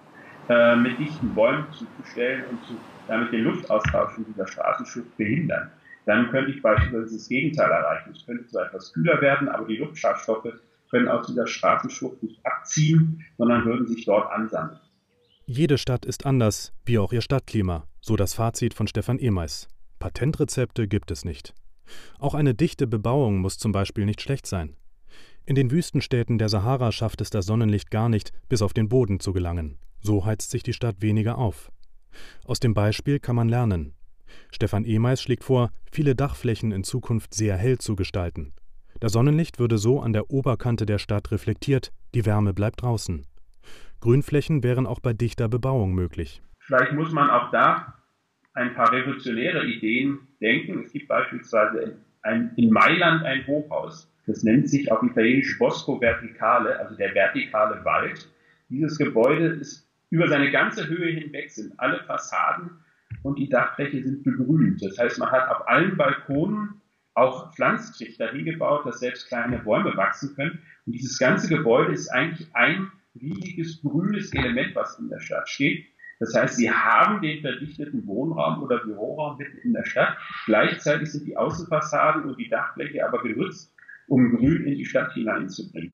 äh, 0.49 0.77
mit 0.77 0.99
dichten 0.99 1.35
Bäumen 1.35 1.66
zuzustellen 1.73 2.44
und 2.51 2.64
zu, 2.66 2.77
damit 3.09 3.33
den 3.33 3.44
Luftaustausch 3.44 4.18
in 4.18 4.27
dieser 4.27 4.46
Straßenschlucht 4.46 5.16
behindern. 5.16 5.70
Dann 6.07 6.31
könnte 6.31 6.51
ich 6.51 6.62
beispielsweise 6.62 7.14
das 7.14 7.29
Gegenteil 7.29 7.70
erreichen. 7.70 8.12
Es 8.16 8.27
könnte 8.27 8.46
zwar 8.46 8.66
etwas 8.66 8.92
kühler 8.92 9.20
werden, 9.20 9.49
aber 9.49 9.66
die 9.66 9.77
Luftschadstoffe 9.77 10.53
können 10.90 11.09
aus 11.09 11.27
dieser 11.27 11.46
Straßenschlucht 11.46 12.23
nicht 12.23 12.44
abziehen, 12.44 13.25
sondern 13.38 13.64
würden 13.64 13.87
sich 13.87 14.05
dort 14.05 14.31
ansammeln. 14.33 14.81
Jede 15.46 15.79
Stadt 15.79 16.05
ist 16.05 16.27
anders, 16.27 16.73
wie 16.85 16.99
auch 16.99 17.12
ihr 17.12 17.23
Stadtklima, 17.23 17.85
so 18.01 18.17
das 18.17 18.35
Fazit 18.35 18.75
von 18.75 18.87
Stefan 18.87 19.19
Emeis. 19.19 19.69
Patentrezepte 19.99 20.89
gibt 20.89 21.11
es 21.11 21.25
nicht. 21.25 21.55
Auch 22.19 22.35
eine 22.35 22.55
dichte 22.55 22.87
Bebauung 22.87 23.39
muss 23.39 23.59
zum 23.59 23.73
Beispiel 23.73 24.07
nicht 24.07 24.21
schlecht 24.21 24.47
sein. 24.47 24.77
In 25.47 25.55
den 25.55 25.71
Wüstenstädten 25.71 26.39
der 26.39 26.49
Sahara 26.49 26.93
schafft 26.93 27.21
es 27.21 27.31
das 27.31 27.47
Sonnenlicht 27.47 27.91
gar 27.91 28.09
nicht, 28.09 28.33
bis 28.49 28.63
auf 28.63 28.73
den 28.73 28.89
Boden 28.89 29.21
zu 29.21 29.33
gelangen. 29.33 29.79
So 30.01 30.25
heizt 30.25 30.51
sich 30.51 30.63
die 30.63 30.73
Stadt 30.73 31.03
weniger 31.03 31.39
auf. 31.39 31.71
Aus 32.45 32.61
dem 32.61 32.75
Beispiel 32.75 33.19
kann 33.19 33.37
man 33.37 33.49
lernen. 33.49 33.95
Stefan 34.51 34.85
Emeis 34.85 35.21
schlägt 35.21 35.45
vor, 35.45 35.71
viele 35.91 36.15
Dachflächen 36.15 36.73
in 36.73 36.85
Zukunft 36.85 37.35
sehr 37.35 37.57
hell 37.57 37.79
zu 37.79 37.97
gestalten. 37.97 38.53
Das 39.01 39.13
Sonnenlicht 39.13 39.59
würde 39.59 39.79
so 39.79 40.01
an 40.01 40.13
der 40.13 40.31
Oberkante 40.31 40.87
der 40.87 40.99
Stadt 40.99 41.31
reflektiert, 41.31 41.93
die 42.15 42.27
Wärme 42.27 42.55
bleibt 42.55 42.83
draußen. 42.83 43.27
Grünflächen 44.01 44.63
wären 44.63 44.87
auch 44.87 45.01
bei 45.01 45.13
dichter 45.13 45.49
Bebauung 45.49 45.93
möglich. 45.95 46.43
Vielleicht 46.70 46.92
muss 46.92 47.11
man 47.11 47.28
auch 47.30 47.50
da 47.50 47.94
ein 48.54 48.74
paar 48.74 48.92
revolutionäre 48.92 49.66
Ideen 49.66 50.20
denken. 50.40 50.85
Es 50.85 50.92
gibt 50.92 51.09
beispielsweise 51.09 51.96
ein, 52.22 52.52
in 52.54 52.70
Mailand 52.70 53.24
ein 53.24 53.44
Hochhaus. 53.48 54.09
Das 54.28 54.44
nennt 54.44 54.68
sich 54.68 54.92
auf 54.92 55.02
Italienisch 55.02 55.59
Bosco 55.59 56.00
Verticale, 56.00 56.78
also 56.78 56.94
der 56.94 57.12
vertikale 57.12 57.85
Wald. 57.85 58.28
Dieses 58.68 58.98
Gebäude 58.98 59.46
ist 59.46 59.85
über 60.11 60.28
seine 60.28 60.52
ganze 60.52 60.87
Höhe 60.87 61.11
hinweg 61.11 61.50
sind 61.50 61.72
alle 61.80 62.04
Fassaden 62.04 62.70
und 63.24 63.40
die 63.40 63.48
Dachfläche 63.48 64.04
sind 64.04 64.22
begrünt. 64.22 64.80
Das 64.80 64.96
heißt, 64.96 65.18
man 65.18 65.33
hat 65.33 65.48
auf 65.48 65.66
allen 65.66 65.96
Balkonen 65.96 66.80
auch 67.14 67.52
Pflanztrichter 67.52 68.30
hingebaut, 68.30 68.87
dass 68.87 69.00
selbst 69.00 69.26
kleine 69.26 69.59
Bäume 69.59 69.96
wachsen 69.96 70.37
können. 70.37 70.61
Und 70.87 70.92
dieses 70.92 71.18
ganze 71.18 71.48
Gebäude 71.48 71.92
ist 71.92 72.11
eigentlich 72.11 72.46
ein 72.54 72.92
riesiges 73.20 73.83
grünes 73.83 74.33
Element, 74.33 74.76
was 74.76 75.00
in 75.00 75.09
der 75.09 75.18
Stadt 75.18 75.48
steht. 75.48 75.85
Das 76.20 76.35
heißt, 76.35 76.56
sie 76.56 76.70
haben 76.70 77.22
den 77.22 77.40
verdichteten 77.40 78.06
Wohnraum 78.06 78.62
oder 78.62 78.78
Büroraum 78.85 79.38
mitten 79.38 79.56
in 79.64 79.72
der 79.72 79.85
Stadt. 79.85 80.18
Gleichzeitig 80.44 81.11
sind 81.11 81.26
die 81.26 81.37
Außenfassaden 81.37 82.24
und 82.24 82.38
die 82.38 82.50
Dachfläche 82.50 83.06
aber 83.06 83.22
genutzt, 83.22 83.74
um 84.06 84.37
Grün 84.37 84.66
in 84.66 84.76
die 84.76 84.85
Stadt 84.85 85.12
hineinzubringen. 85.14 85.90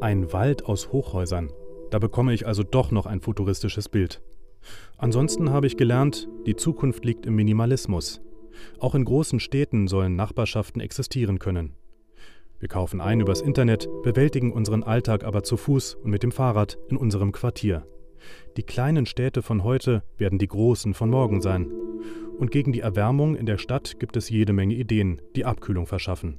Ein 0.00 0.32
Wald 0.32 0.64
aus 0.64 0.90
Hochhäusern. 0.92 1.52
Da 1.92 2.00
bekomme 2.00 2.34
ich 2.34 2.48
also 2.48 2.64
doch 2.64 2.90
noch 2.90 3.06
ein 3.06 3.20
futuristisches 3.20 3.88
Bild. 3.88 4.20
Ansonsten 4.98 5.50
habe 5.50 5.68
ich 5.68 5.76
gelernt, 5.76 6.28
die 6.46 6.56
Zukunft 6.56 7.04
liegt 7.04 7.26
im 7.26 7.36
Minimalismus. 7.36 8.20
Auch 8.80 8.96
in 8.96 9.04
großen 9.04 9.38
Städten 9.38 9.86
sollen 9.86 10.16
Nachbarschaften 10.16 10.80
existieren 10.80 11.38
können. 11.38 11.76
Wir 12.60 12.68
kaufen 12.68 13.00
ein 13.00 13.20
übers 13.20 13.40
Internet, 13.40 13.88
bewältigen 14.02 14.52
unseren 14.52 14.82
Alltag 14.82 15.24
aber 15.24 15.42
zu 15.42 15.56
Fuß 15.56 15.94
und 15.94 16.10
mit 16.10 16.22
dem 16.22 16.30
Fahrrad 16.30 16.78
in 16.88 16.98
unserem 16.98 17.32
Quartier. 17.32 17.86
Die 18.58 18.62
kleinen 18.62 19.06
Städte 19.06 19.40
von 19.40 19.64
heute 19.64 20.02
werden 20.18 20.38
die 20.38 20.46
großen 20.46 20.92
von 20.92 21.08
morgen 21.08 21.40
sein. 21.40 21.72
Und 22.38 22.50
gegen 22.50 22.72
die 22.72 22.80
Erwärmung 22.80 23.34
in 23.34 23.46
der 23.46 23.56
Stadt 23.56 23.98
gibt 23.98 24.14
es 24.16 24.28
jede 24.28 24.52
Menge 24.52 24.74
Ideen, 24.74 25.22
die 25.36 25.46
Abkühlung 25.46 25.86
verschaffen. 25.86 26.38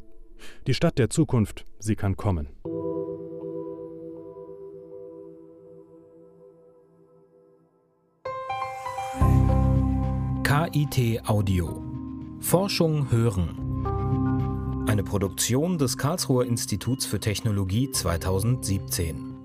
Die 0.68 0.76
Stadt 0.76 1.00
der 1.00 1.10
Zukunft, 1.10 1.66
sie 1.80 1.96
kann 1.96 2.16
kommen. 2.16 2.50
KIT 10.44 11.28
Audio. 11.28 11.84
Forschung 12.40 13.12
hören. 13.12 13.61
Eine 14.88 15.04
Produktion 15.04 15.78
des 15.78 15.98
Karlsruher 15.98 16.46
Instituts 16.46 17.06
für 17.06 17.20
Technologie 17.20 17.92
2017. 17.92 19.36